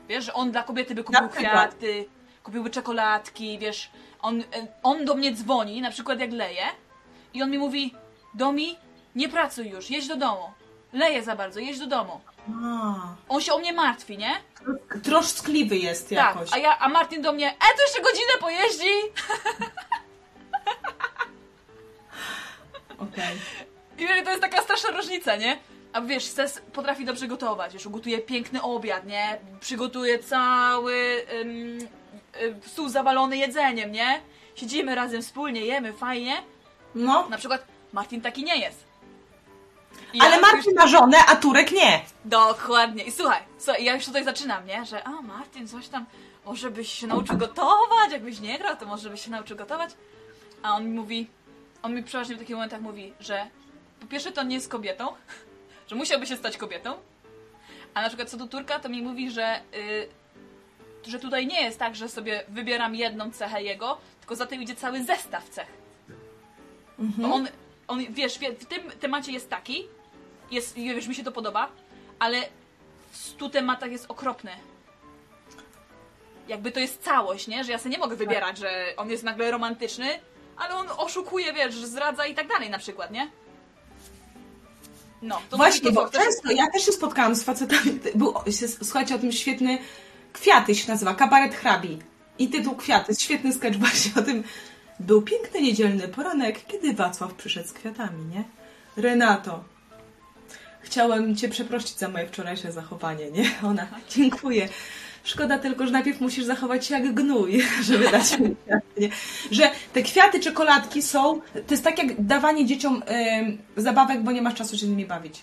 [0.08, 2.06] Wiesz, że on dla kobiety by kupił kwiaty,
[2.42, 3.90] kupiłby czekoladki, wiesz,
[4.22, 4.44] on, y,
[4.82, 6.64] on do mnie dzwoni, na przykład jak leje
[7.34, 7.94] i on mi mówi,
[8.36, 8.78] Domi,
[9.14, 10.50] nie pracuj już, jedź do domu.
[10.92, 12.20] Leje za bardzo, jedź do domu.
[12.64, 12.94] A,
[13.28, 14.30] On się o mnie martwi, nie?
[15.02, 16.50] troszczkliwy jest jakoś.
[16.50, 18.92] Tak, a, ja, a Martin do mnie, e, to jeszcze godzinę pojeździ!
[22.98, 23.36] Okej.
[23.98, 25.58] I wiesz, to jest taka straszna różnica, nie?
[25.92, 29.38] A wiesz, Stes potrafi dobrze gotować, wiesz, ugotuje piękny obiad, nie?
[29.60, 31.78] Przygotuje cały ym,
[32.66, 34.20] stół zawalony jedzeniem, nie?
[34.54, 36.42] Siedzimy razem wspólnie, jemy, fajnie.
[36.94, 38.84] No, Na przykład Martin taki nie jest.
[40.12, 42.00] I ale ja Marcin ma żonę, a Turek nie.
[42.24, 43.04] Dokładnie.
[43.04, 44.84] I słuchaj, słuchaj, ja już tutaj zaczynam, nie?
[44.84, 46.06] Że a Martin, coś tam,
[46.44, 49.90] może byś się nauczył gotować, jakbyś nie grał, to może byś się nauczył gotować.
[50.62, 51.26] A on mi mówi,
[51.82, 53.46] on mi przeważnie w takich momentach mówi, że
[54.00, 55.08] po pierwsze to nie jest kobietą,
[55.88, 56.94] że musiałby się stać kobietą,
[57.94, 60.08] a na przykład co do Turka, to mi mówi, że, y,
[61.06, 64.74] że tutaj nie jest tak, że sobie wybieram jedną cechę jego, tylko za tym idzie
[64.74, 65.86] cały zestaw cech.
[66.98, 67.48] Bo on,
[67.88, 69.88] on, wiesz, wie- w tym temacie jest taki,
[70.50, 71.68] jest, wiesz, mi się to podoba,
[72.18, 72.48] ale
[73.12, 74.50] w stu tematach jest okropny.
[76.48, 77.64] Jakby to jest całość, nie?
[77.64, 80.06] Że ja sobie nie mogę wybierać, że on jest nagle romantyczny,
[80.56, 83.30] ale on oszukuje, wiesz, zdradza i tak dalej na przykład, nie?
[85.22, 88.00] No, to Właśnie, to, bo często ja też się spotkałam z facetami.
[88.14, 88.34] Był,
[88.82, 89.78] słuchajcie o tym świetny
[90.32, 91.98] Kwiaty się nazywa, kabaret hrabi.
[92.38, 94.44] I tytuł Kwiaty, świetny sketch właśnie o tym.
[95.00, 98.44] Był piękny niedzielny poranek, kiedy Wacław przyszedł z kwiatami, nie?
[98.96, 99.64] Renato,
[100.80, 103.50] chciałem cię przeprosić za moje wczorajsze zachowanie, nie?
[103.70, 104.68] Ona, dziękuję.
[105.24, 109.08] Szkoda tylko, że najpierw musisz zachować się jak gnój, żeby dać mi kwiaty, nie?
[109.50, 114.42] Że te kwiaty, czekoladki są, to jest tak jak dawanie dzieciom em, zabawek, bo nie
[114.42, 115.42] masz czasu się z nimi bawić.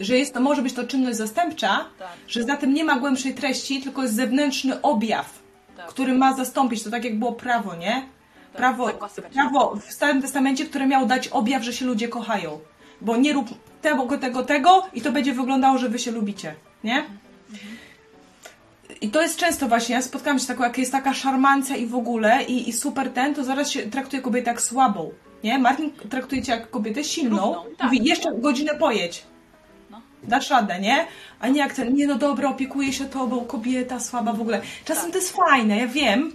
[0.00, 2.08] Że jest to, może być to czynność zastępcza, Tak.
[2.28, 5.38] że za tym nie ma głębszej treści, tylko jest zewnętrzny objaw,
[5.76, 5.86] Tak.
[5.86, 6.82] który ma zastąpić.
[6.82, 8.06] To tak jak było prawo, nie?
[8.56, 8.90] Prawo,
[9.34, 12.58] prawo w Starym Testamencie, które miało dać objaw, że się ludzie kochają.
[13.00, 13.48] Bo nie rób
[13.82, 17.04] tego, tego, tego i to będzie wyglądało, że wy się lubicie, nie?
[19.00, 21.86] I to jest często właśnie, ja spotkałam się z taką, jak jest taka szarmancja i
[21.86, 25.10] w ogóle i, i super ten, to zaraz się traktuje kobietę jak słabą,
[25.44, 25.58] nie?
[25.58, 27.84] Martin traktuje cię jak kobietę silną, Równą, tak.
[27.92, 29.24] mówi jeszcze godzinę pojedź.
[29.90, 30.00] No.
[30.22, 31.06] dasz radę, nie?
[31.40, 34.60] A nie jak ten, nie no dobra, opiekuje się tobą, kobieta słaba w ogóle.
[34.84, 35.12] Czasem Tak.
[35.12, 36.32] to jest fajne, ja wiem,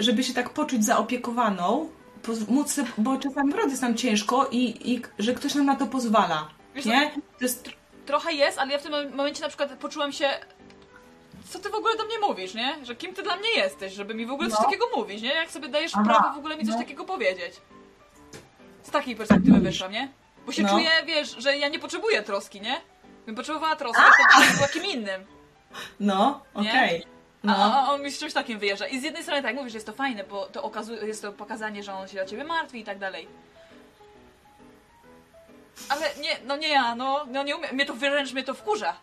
[0.00, 1.90] żeby się tak poczuć zaopiekowaną,
[2.48, 6.48] móc, bo czasami naprawdę jest nam ciężko i, i że ktoś nam na to pozwala,
[6.74, 7.10] Wiesz nie?
[7.10, 7.70] To jest,
[8.06, 10.30] Trochę jest, ale ja w tym momencie na przykład poczułam się.
[11.50, 12.78] Co ty w ogóle do mnie mówisz, nie?
[12.84, 14.64] Że kim ty dla mnie jesteś, żeby mi w ogóle coś No.
[14.64, 15.34] takiego mówić, nie?
[15.34, 16.78] Jak sobie dajesz Aha, prawo w ogóle mi coś no.
[16.80, 17.54] takiego powiedzieć.
[18.82, 20.08] Z takiej perspektywy wyszłam, nie?
[20.46, 20.68] Bo się No.
[20.68, 22.80] czuję, wiesz, że ja nie potrzebuję troski, nie?
[23.16, 24.02] Gdybym potrzebowała troski,
[24.34, 25.24] to bym była kim innym.
[26.00, 27.02] no, okej.
[27.06, 27.54] A, No.
[27.56, 28.86] a on mi z czymś takim wyjeżdża.
[28.86, 31.32] I z jednej strony tak mówisz, że jest to fajne, bo to okazuje, jest to
[31.32, 33.28] pokazanie, że on się o ciebie martwi i tak dalej.
[35.88, 38.96] Ale nie, no nie ja, no, no nie umiem, mnie to wręcz mnie to wkurza.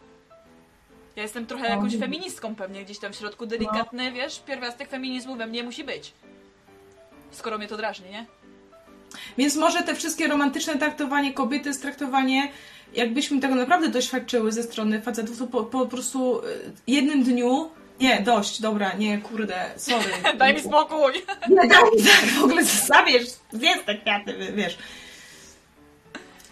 [1.16, 5.36] Ja jestem trochę No, jakąś feministką pewnie, gdzieś tam w środku delikatny, wiesz, pierwiastek feminizmu
[5.36, 6.14] we mnie musi być.
[7.32, 8.26] Skoro mnie to drażni, nie?
[9.38, 12.52] Więc może te wszystkie romantyczne traktowanie kobiety jest traktowanie,
[12.94, 16.44] jakbyśmy tego naprawdę doświadczyły ze strony facetów, to po, po prostu y,
[16.88, 20.12] jednym dniu, nie, dość, dobra, nie, kurde, sorry.
[20.38, 21.14] Daj mi spokój!
[21.50, 24.78] Nie, daj mi tak, w ogóle zabierz, zjedz te kwiaty, wiesz.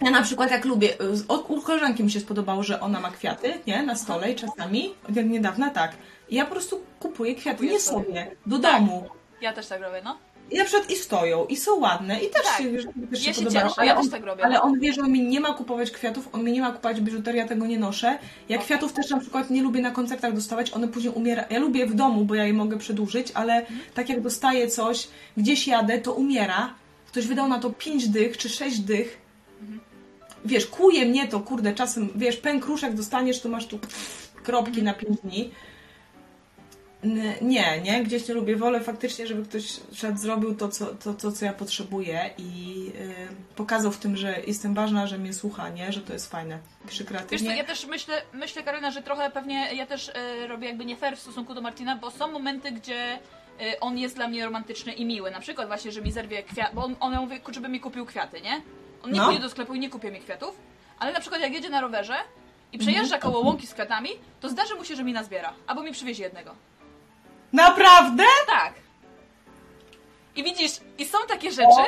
[0.00, 0.88] Ja na przykład jak lubię,
[1.28, 4.94] od, u koleżanki mi się spodobało, że ona ma kwiaty, nie, na stole i czasami,
[5.14, 5.92] jak niedawna tak.
[6.28, 8.30] I ja po prostu kupuję kwiaty, nie sobie.
[8.46, 9.08] do domu.
[9.40, 10.18] Ja też tak robię, no.
[10.50, 12.58] I na przykład i stoją, i są ładne, i też Tak.
[12.58, 12.94] się, wiesz, też
[13.26, 13.70] Ja się się podobają.
[13.76, 14.44] ale ja też on, tak robię.
[14.44, 17.00] ale on wie, że on mi nie ma kupować kwiatów, on mi nie ma kupować
[17.00, 18.18] biżuterii, ja tego nie noszę.
[18.48, 18.62] Ja No.
[18.62, 21.44] kwiatów też na przykład nie lubię na koncertach dostawać, one później umiera.
[21.50, 23.80] Ja lubię w domu, bo ja je mogę przedłużyć, ale Mhm.
[23.94, 26.74] tak jak dostaję coś, gdzieś jadę, to umiera.
[27.06, 29.18] Ktoś wydał na to 5 dych czy 6 dych.
[29.60, 29.80] Mhm.
[30.44, 33.78] Wiesz, kuje mnie to, kurde, czasem, wiesz, pękruszek dostaniesz, to masz tu
[34.42, 35.50] kropki na 5 dni.
[37.42, 38.56] Nie, nie, gdzieś nie lubię.
[38.56, 43.54] Wolę faktycznie, żeby ktoś szedł, zrobił to, co, to, to, co ja potrzebuję i y,
[43.56, 45.92] pokazał w tym, że jestem ważna, że mnie słucha, nie?
[45.92, 46.58] Że to jest fajne.
[46.86, 50.66] Przy Wiesz co, ja też myślę, myślę Karolina, że trochę pewnie ja też e, robię
[50.68, 53.18] jakby nie fair w stosunku do Martina, bo są momenty, gdzie
[53.60, 55.30] e, on jest dla mnie romantyczny i miły.
[55.30, 58.06] Na przykład właśnie, że mi zerwie kwiat, bo on, on ja mówię, żeby mi kupił
[58.06, 58.60] kwiaty, nie?
[59.02, 59.26] On nie No.
[59.26, 60.56] pójdzie do sklepu i nie kupi mi kwiatów,
[60.98, 62.14] ale na przykład jak jedzie na rowerze
[62.72, 62.80] i Mhm.
[62.80, 65.52] przejeżdża koło łąki z kwiatami, to zdarzy mu się, że mi nazbiera.
[65.66, 66.54] Albo mi przywiezie jednego.
[67.56, 68.24] Naprawdę?
[68.46, 68.74] Tak.
[70.36, 71.82] I widzisz, i są takie rzeczy,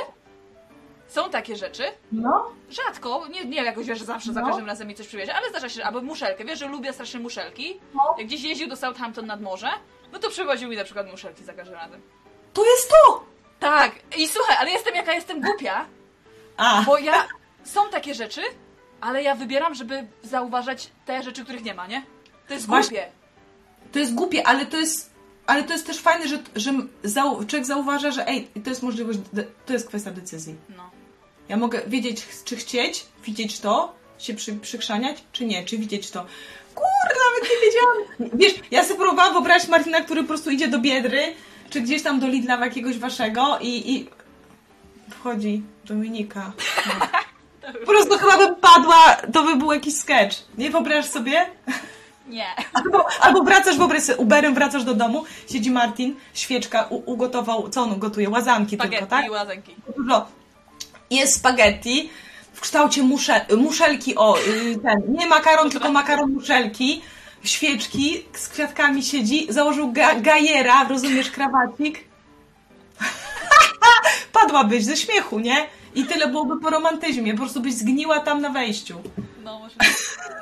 [1.09, 2.51] są takie rzeczy, No.
[2.71, 4.47] Rzadko, nie, nie jakoś wiesz, że zawsze za No.
[4.47, 7.81] każdym razem mi coś przywiezie, ale zdarza się, albo muszelkę, wiesz, że lubię strasznie muszelki.
[7.95, 8.15] No.
[8.19, 9.69] Jak gdzieś jeździł do Southampton nad morze,
[10.13, 12.03] no to przywoził mi na przykład muszelki za każdym razem.
[12.55, 13.25] To jest to!
[13.61, 15.87] Tak, i słuchaj, ale jestem jaka jestem głupia,
[16.57, 17.27] A, bo ja,
[17.65, 18.41] są takie rzeczy,
[19.01, 22.03] ale ja wybieram, żeby zauważać te rzeczy, których nie ma, nie?
[22.49, 23.09] To jest głupie.
[23.93, 25.15] to jest głupie, ale to jest,
[25.49, 29.19] ale to jest też fajne, że, że zau, człowiek zauważa, że ej, to jest możliwość,
[29.67, 30.55] to jest kwestia decyzji.
[30.77, 30.91] No.
[31.49, 36.27] Ja mogę wiedzieć, czy chcieć, widzieć to, się przy, przykrzaniać, czy nie, czy widzieć to.
[36.75, 38.39] Kurde, nawet nie wiedziałam.
[38.39, 41.35] Wiesz, ja sobie próbowałam wyobrazić Martina, który po prostu idzie do Biedry,
[41.71, 44.07] czy gdzieś tam do Lidla jakiegoś waszego i, i
[45.11, 46.53] wchodzi Dominika.
[47.63, 47.81] No.
[47.81, 50.37] Po prostu chyba bym padła, to by był jakiś sketch.
[50.59, 51.47] Nie wyobrażasz sobie?
[52.29, 52.47] Nie.
[52.73, 57.83] Albo, albo wracasz, wyobraź sobie, Uberem wracasz do domu, siedzi Martin, świeczka, u, ugotował, co
[57.83, 58.31] on gotuje?
[58.31, 59.27] Łazanki Spaghetti tylko, tak?
[59.27, 59.75] i łazenki.
[59.97, 60.27] dużo.
[61.11, 62.11] Jest spaghetti
[62.53, 67.03] w kształcie muszel, muszelki, o, y, ten, nie makaron, tylko makaron muszelki,
[67.45, 72.05] świeczki, z kwiatkami siedzi, założył ga, gajera, rozumiesz, krawacik.
[74.41, 75.67] Padłabyś ze śmiechu, nie?
[75.95, 79.01] I tyle byłoby po romantyzmie, po prostu byś zgniła tam na wejściu.
[79.49, 79.75] No, może...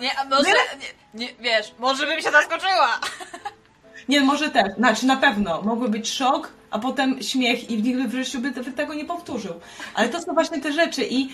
[0.01, 0.51] Nie, a może...
[0.51, 3.01] Nie, nie, wiesz, może bym się zaskoczyła.
[4.09, 8.12] Nie, może też, znaczy na pewno, mogły być szok, a potem śmiech i nigdy w
[8.12, 9.61] życiu by, by tego nie powtórzył.
[9.95, 11.29] Ale to są właśnie te rzeczy i,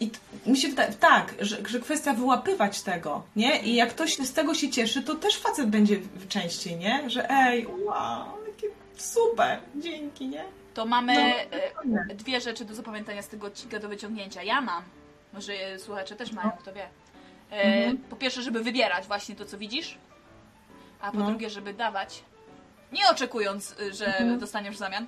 [0.00, 0.10] i
[0.46, 3.62] mi się wydaje, tak, że, że kwestia wyłapywać tego, nie?
[3.62, 5.96] I jak ktoś z tego się cieszy, to też facet będzie
[6.28, 7.10] częściej, nie?
[7.10, 10.44] Że ej, wow, jakie super, dzięki, nie?
[10.74, 11.14] To mamy
[11.84, 14.42] No, e, dwie rzeczy do zapamiętania z tego odcinka do wyciągnięcia.
[14.42, 14.82] Ja mam,
[15.32, 16.88] może e, słuchacze też mają, kto wie.
[17.50, 17.98] E, Mhm.
[17.98, 19.98] Po pierwsze, żeby wybierać właśnie to, co widzisz,
[21.00, 21.26] a po No.
[21.26, 22.22] drugie, żeby dawać,
[22.92, 24.38] nie oczekując, y, że Mhm.
[24.38, 25.06] dostaniesz w zamian,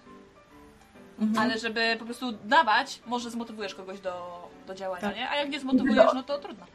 [1.20, 1.38] Mhm.
[1.38, 5.16] ale żeby po prostu dawać, może zmotywujesz kogoś do, do działania, Tak.
[5.16, 5.30] nie?
[5.30, 6.66] A jak nie zmotywujesz, no to trudno.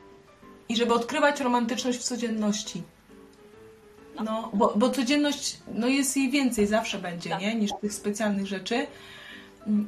[0.69, 2.83] I żeby odkrywać romantyczność w codzienności.
[4.23, 7.41] No, bo, bo codzienność, no jest jej więcej, zawsze będzie, Tak.
[7.41, 7.55] nie?
[7.55, 8.87] Niż tych specjalnych rzeczy.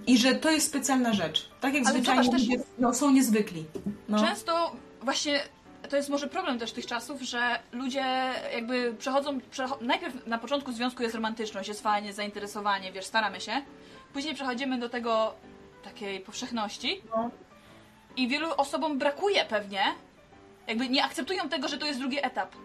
[0.08, 1.50] I że to jest specjalna rzecz.
[1.62, 3.66] Tak jak Ale zwyczajnie ludzie no, są niezwykli.
[4.10, 4.20] No.
[4.20, 5.40] Często właśnie
[5.90, 10.72] to jest może problem też tych czasów, że ludzie jakby przechodzą, przecho najpierw na początku
[10.72, 13.52] związku jest romantyczność, jest fajnie, zainteresowanie, wiesz, staramy się.
[14.14, 15.34] Później przechodzimy do tego
[15.84, 17.30] takiej powszechności No.
[18.16, 19.82] i wielu osobom brakuje pewnie
[20.68, 22.56] Jakby nie akceptują tego, że to jest drugi etap.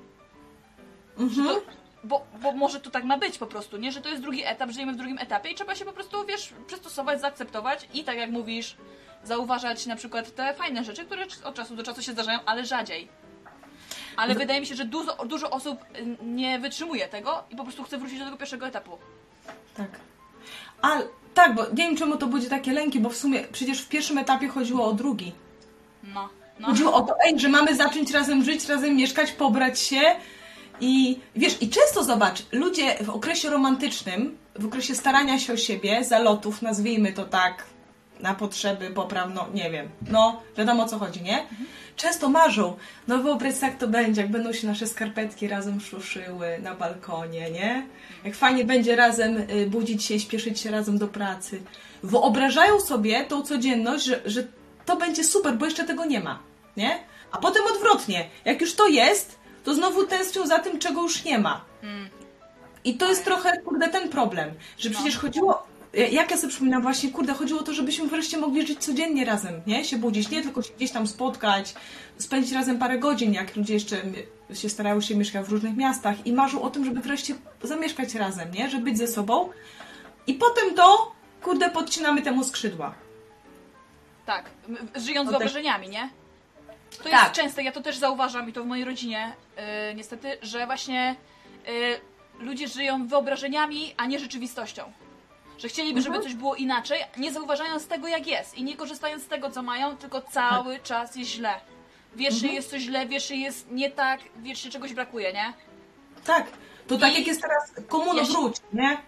[1.19, 1.49] Mhm.
[1.49, 1.61] To,
[2.05, 3.93] bo, bo może to tak ma być po prostu, nie?
[3.93, 6.53] Że to jest drugi etap, żyjemy w drugim etapie i trzeba się po prostu, wiesz,
[6.67, 8.77] przystosować, zaakceptować i tak jak mówisz,
[9.25, 13.09] zauważać na przykład te fajne rzeczy, które od czasu do czasu się zdarzają, ale rzadziej.
[14.17, 14.41] Ale No.
[14.41, 17.99] wydaje mi się, że dużo, dużo osób y, nie wytrzymuje tego i po prostu chce
[17.99, 18.99] wrócić do tego pierwszego etapu.
[19.77, 19.91] Tak.
[20.83, 23.89] Ale tak, bo nie wiem czemu to budzi takie lęki, bo w sumie przecież w
[23.89, 25.33] pierwszym etapie chodziło o drugi.
[26.05, 26.29] No,
[26.61, 26.67] no.
[26.69, 30.01] Chodziło o to, ej, że mamy zacząć razem żyć, razem mieszkać, pobrać się
[30.81, 36.05] i wiesz, i często zobacz, ludzie w okresie romantycznym, w okresie starania się o siebie,
[36.05, 37.65] zalotów, nazwijmy to tak,
[38.23, 41.47] na potrzeby poprawno, nie wiem, no, wiadomo o co chodzi, nie?
[41.97, 42.77] Często marzą,
[43.09, 47.51] no wyobraź sobie, jak to będzie, jak będą się nasze skarpetki razem szuszyły na balkonie,
[47.51, 47.87] nie?
[48.25, 51.61] Jak fajnie będzie razem y, budzić się i śpieszyć się razem do pracy.
[52.03, 54.47] Wyobrażają sobie tą codzienność, że, że
[54.87, 56.39] to będzie super, bo jeszcze tego nie ma,
[56.77, 56.99] nie?
[57.33, 61.39] A potem odwrotnie, jak już to jest, to znowu tęsknią za tym, czego już nie
[61.39, 61.65] ma.
[61.83, 62.09] Mm.
[62.85, 64.95] I to jest trochę, kurde, ten problem, że No.
[64.95, 68.79] przecież chodziło, jak ja sobie przypominam właśnie, kurde, chodziło o to, żebyśmy wreszcie mogli żyć
[68.85, 69.85] codziennie razem, nie?
[69.85, 71.75] Się budzić, nie tylko się gdzieś tam spotkać,
[72.19, 73.97] spędzić razem parę godzin, jak ludzie jeszcze
[74.55, 78.51] się starają się mieszkać w różnych miastach i marzą o tym, żeby wreszcie zamieszkać razem,
[78.53, 78.71] nie?
[78.71, 79.51] Żeby być ze sobą.
[80.27, 81.13] I potem to,
[81.43, 82.95] kurde, podcinamy temu skrzydła.
[84.27, 84.51] Tak,
[84.97, 85.41] żyjąc No tak.
[85.41, 86.11] wyobrażeniami, nie?
[86.99, 87.13] To Tak.
[87.13, 89.63] jest częste, ja to też zauważam i to w mojej rodzinie yy,
[89.95, 91.17] niestety, że właśnie
[91.67, 94.83] yy, ludzie żyją wyobrażeniami, a nie rzeczywistością.
[95.61, 99.27] Że chcieliby, żeby coś było inaczej, nie zauważając tego, jak jest i nie korzystając z
[99.27, 101.55] tego, co mają, tylko cały czas jest źle.
[102.17, 105.53] Wiesz, że jest coś źle, wiesz, że jest nie tak, wiesz, że czegoś brakuje, nie?
[106.25, 106.47] Tak.
[106.87, 108.99] To tak I- jak jest teraz komuno Ja się- wróć, nie?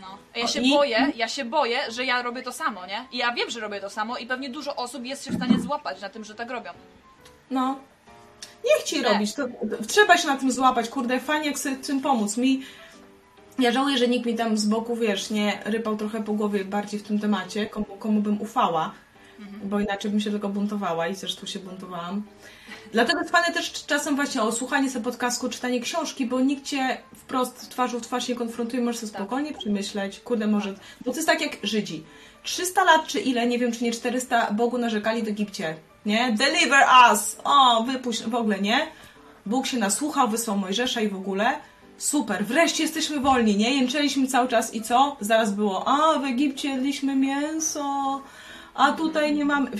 [0.00, 0.18] No.
[0.34, 3.04] A ja O, się i- boję, ja się boję, że ja robię to samo, nie?
[3.12, 5.60] I ja wiem, że robię to samo i pewnie dużo osób jest się w stanie
[5.60, 6.70] złapać na tym, że tak robią.
[7.50, 7.78] No.
[8.64, 9.34] Niech ci robić.
[9.34, 9.42] To,
[9.88, 10.88] trzeba się na tym złapać.
[10.88, 12.36] Kurde, fajnie jak sobie tym pomóc.
[12.36, 12.62] Mi...
[13.58, 17.00] Ja żałuję, że nikt mi tam z boku, wiesz, nie rypał trochę po głowie bardziej
[17.00, 18.92] w tym temacie, komu, komu bym ufała,
[19.64, 22.22] bo inaczej bym się tylko buntowała i zresztą się buntowałam.
[22.92, 27.70] Dlatego fajne też czasem właśnie o słuchanie sobie podcastu, czytanie książki, bo nikt cię wprost
[27.70, 29.20] twarzą w twarz nie konfrontuje, możesz sobie Tak.
[29.20, 30.74] spokojnie przemyśleć, kurde, może...
[31.04, 32.04] Bo to jest tak jak Żydzi.
[32.42, 35.76] 300 lat czy ile, nie wiem, czy nie 400, Bogu narzekali w Egipcie,
[36.06, 36.32] nie?
[36.32, 37.36] Deliver us!
[37.44, 38.86] O, wypuść, w ogóle, nie?
[39.46, 41.58] Bóg się nasłuchał, wysłał Mojżesza i w ogóle.
[42.00, 43.76] Super, wreszcie jesteśmy wolni, nie?
[43.76, 45.16] Jęczeliśmy cały czas i co?
[45.20, 48.20] Zaraz było, a w Egipcie jedliśmy mięso,
[48.74, 49.70] a tutaj nie mamy...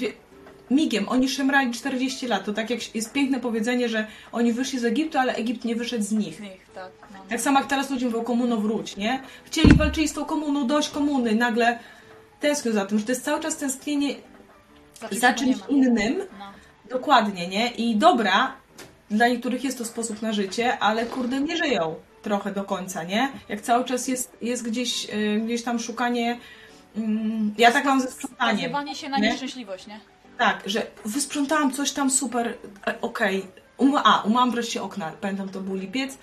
[0.71, 2.45] Migiem, oni szemrali 40 lat.
[2.45, 6.05] To tak jak jest piękne powiedzenie, że oni wyszli z Egiptu, ale Egipt nie wyszedł
[6.05, 6.37] z nich.
[6.37, 6.93] Z nich, tak.
[7.13, 7.19] No.
[7.29, 9.23] Tak samo jak teraz ludzie mówią komuno wróć, nie?
[9.45, 11.79] Chcieli, walczyli z tą komuną, dość komuny, nagle
[12.41, 14.15] tęsknią za tym, że to jest cały czas tęsknienie
[15.13, 16.19] za czymś innym.
[16.39, 16.53] No.
[16.91, 17.71] Dokładnie, nie?
[17.71, 18.53] I dobra,
[19.11, 23.33] dla niektórych jest to sposób na życie, ale kurde nie żyją trochę do końca, nie?
[23.49, 26.39] Jak cały czas jest, jest gdzieś, y, gdzieś tam szukanie.
[26.97, 28.59] mm, ja tak mam ze sprzątaniem.
[28.59, 29.31] Skazywanie się na nie?
[29.31, 30.01] nieszczęśliwość, nie?
[30.39, 32.55] Tak, że wysprzątałam coś tam super,
[32.87, 33.47] e, okej.
[33.79, 34.03] Okay.
[34.05, 35.13] A, umyłam wreszcie okna.
[35.21, 36.19] Pamiętam, to był lipiec.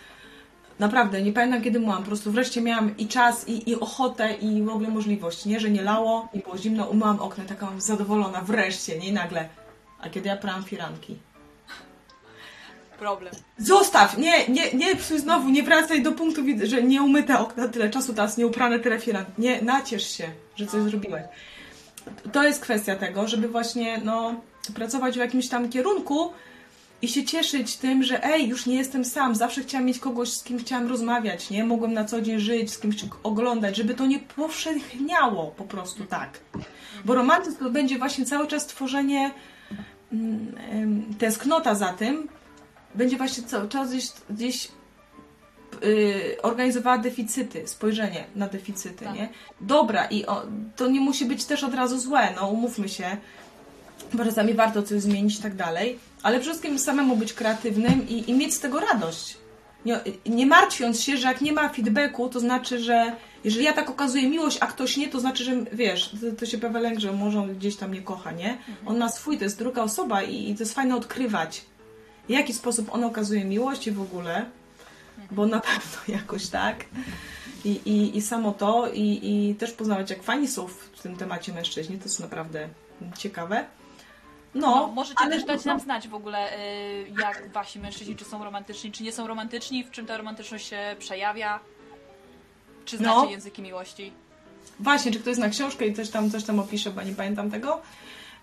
[0.79, 1.97] Naprawdę, nie pamiętam kiedy myłam.
[1.97, 5.59] Po prostu wreszcie miałam i czas, i, i ochotę, i w ogóle możliwość, nie?
[5.59, 9.07] Że nie lało, nie było zimno, umyłam okna, taka zadowolona, wreszcie, nie?
[9.07, 9.49] I nagle.
[9.99, 11.17] A kiedy ja prałam firanki?
[12.99, 13.33] Problem.
[13.57, 14.17] Zostaw!
[14.17, 18.13] Nie, nie, nie psuj znowu, nie wracaj do punktu, że nie umyte okna tyle czasu
[18.13, 19.31] teraz, nie uprane tyle firanki.
[19.37, 21.23] Nie, naciesz się, że coś zrobiłeś.
[22.31, 24.35] To jest kwestia tego, żeby właśnie, no,
[24.75, 26.31] pracować w jakimś tam kierunku
[27.01, 30.43] i się cieszyć tym, że ej, już nie jestem sam, zawsze chciałam mieć kogoś, z
[30.43, 31.63] kim chciałam rozmawiać, nie?
[31.63, 36.39] Mogłem na co dzień żyć, z kimś oglądać, żeby to nie powszechniało po prostu tak.
[37.05, 39.31] Bo romantyzm to będzie właśnie cały czas tworzenie
[40.13, 42.27] mm, tęsknota za tym,
[42.97, 44.67] będzie właśnie cały czas gdzieś, gdzieś
[45.81, 49.15] yy, organizowała deficyty, spojrzenie na deficyty, Tak.
[49.15, 49.29] nie?
[49.61, 50.43] Dobra, i o,
[50.75, 53.17] to nie musi być też od razu złe, no umówmy się,
[54.13, 58.31] bo czasami warto coś zmienić i tak dalej, ale przede wszystkim samemu być kreatywnym i,
[58.31, 59.37] i mieć z tego radość.
[59.85, 63.89] Nie, nie martwiąc się, że jak nie ma feedbacku, to znaczy, że jeżeli ja tak
[63.89, 67.39] okazuję miłość, a ktoś nie, to znaczy, że wiesz, to, to się lęk, że może
[67.39, 68.57] on gdzieś tam nie kocha, nie?
[68.85, 71.61] On ma swój, to jest druga osoba i, i to jest fajne odkrywać,
[72.27, 74.45] w jaki sposób on okazuje miłość i w ogóle,
[75.31, 76.85] bo na pewno jakoś tak.
[77.65, 81.53] I, i, i samo to, i, i też poznawać, jak fani są w tym temacie
[81.53, 82.69] mężczyźni, to jest naprawdę
[83.17, 83.65] ciekawe.
[84.55, 88.25] No, No, możecie ale też dać nam znać w ogóle, y, jak wasi mężczyźni, czy
[88.25, 91.59] są romantyczni, czy nie są romantyczni, w czym ta romantyczność się przejawia,
[92.85, 93.25] czy znacie No.
[93.29, 94.11] języki miłości.
[94.79, 97.81] Właśnie, czy ktoś zna książkę i coś tam, coś tam opisze, bo nie pamiętam tego.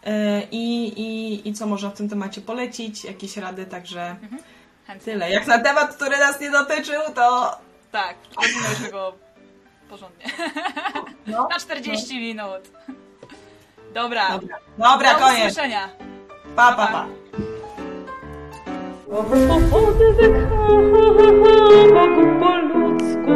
[0.05, 5.01] E, i, i, i co można w tym temacie polecić, jakieś rady, także mhm.
[5.05, 5.31] tyle.
[5.31, 7.59] Jak na temat, który nas nie dotyczył, to...
[7.93, 9.13] Tak, rozumiesz go
[9.91, 10.27] porządnie.
[11.27, 12.21] No, na 40 no.
[12.21, 12.71] minut.
[13.95, 14.29] Dobra.
[14.29, 15.39] Dobra, Dobra Do koniec.
[15.39, 15.89] Do usłyszenia.
[16.57, 17.07] Pa, pa, pa.
[22.41, 23.35] Po ludzku.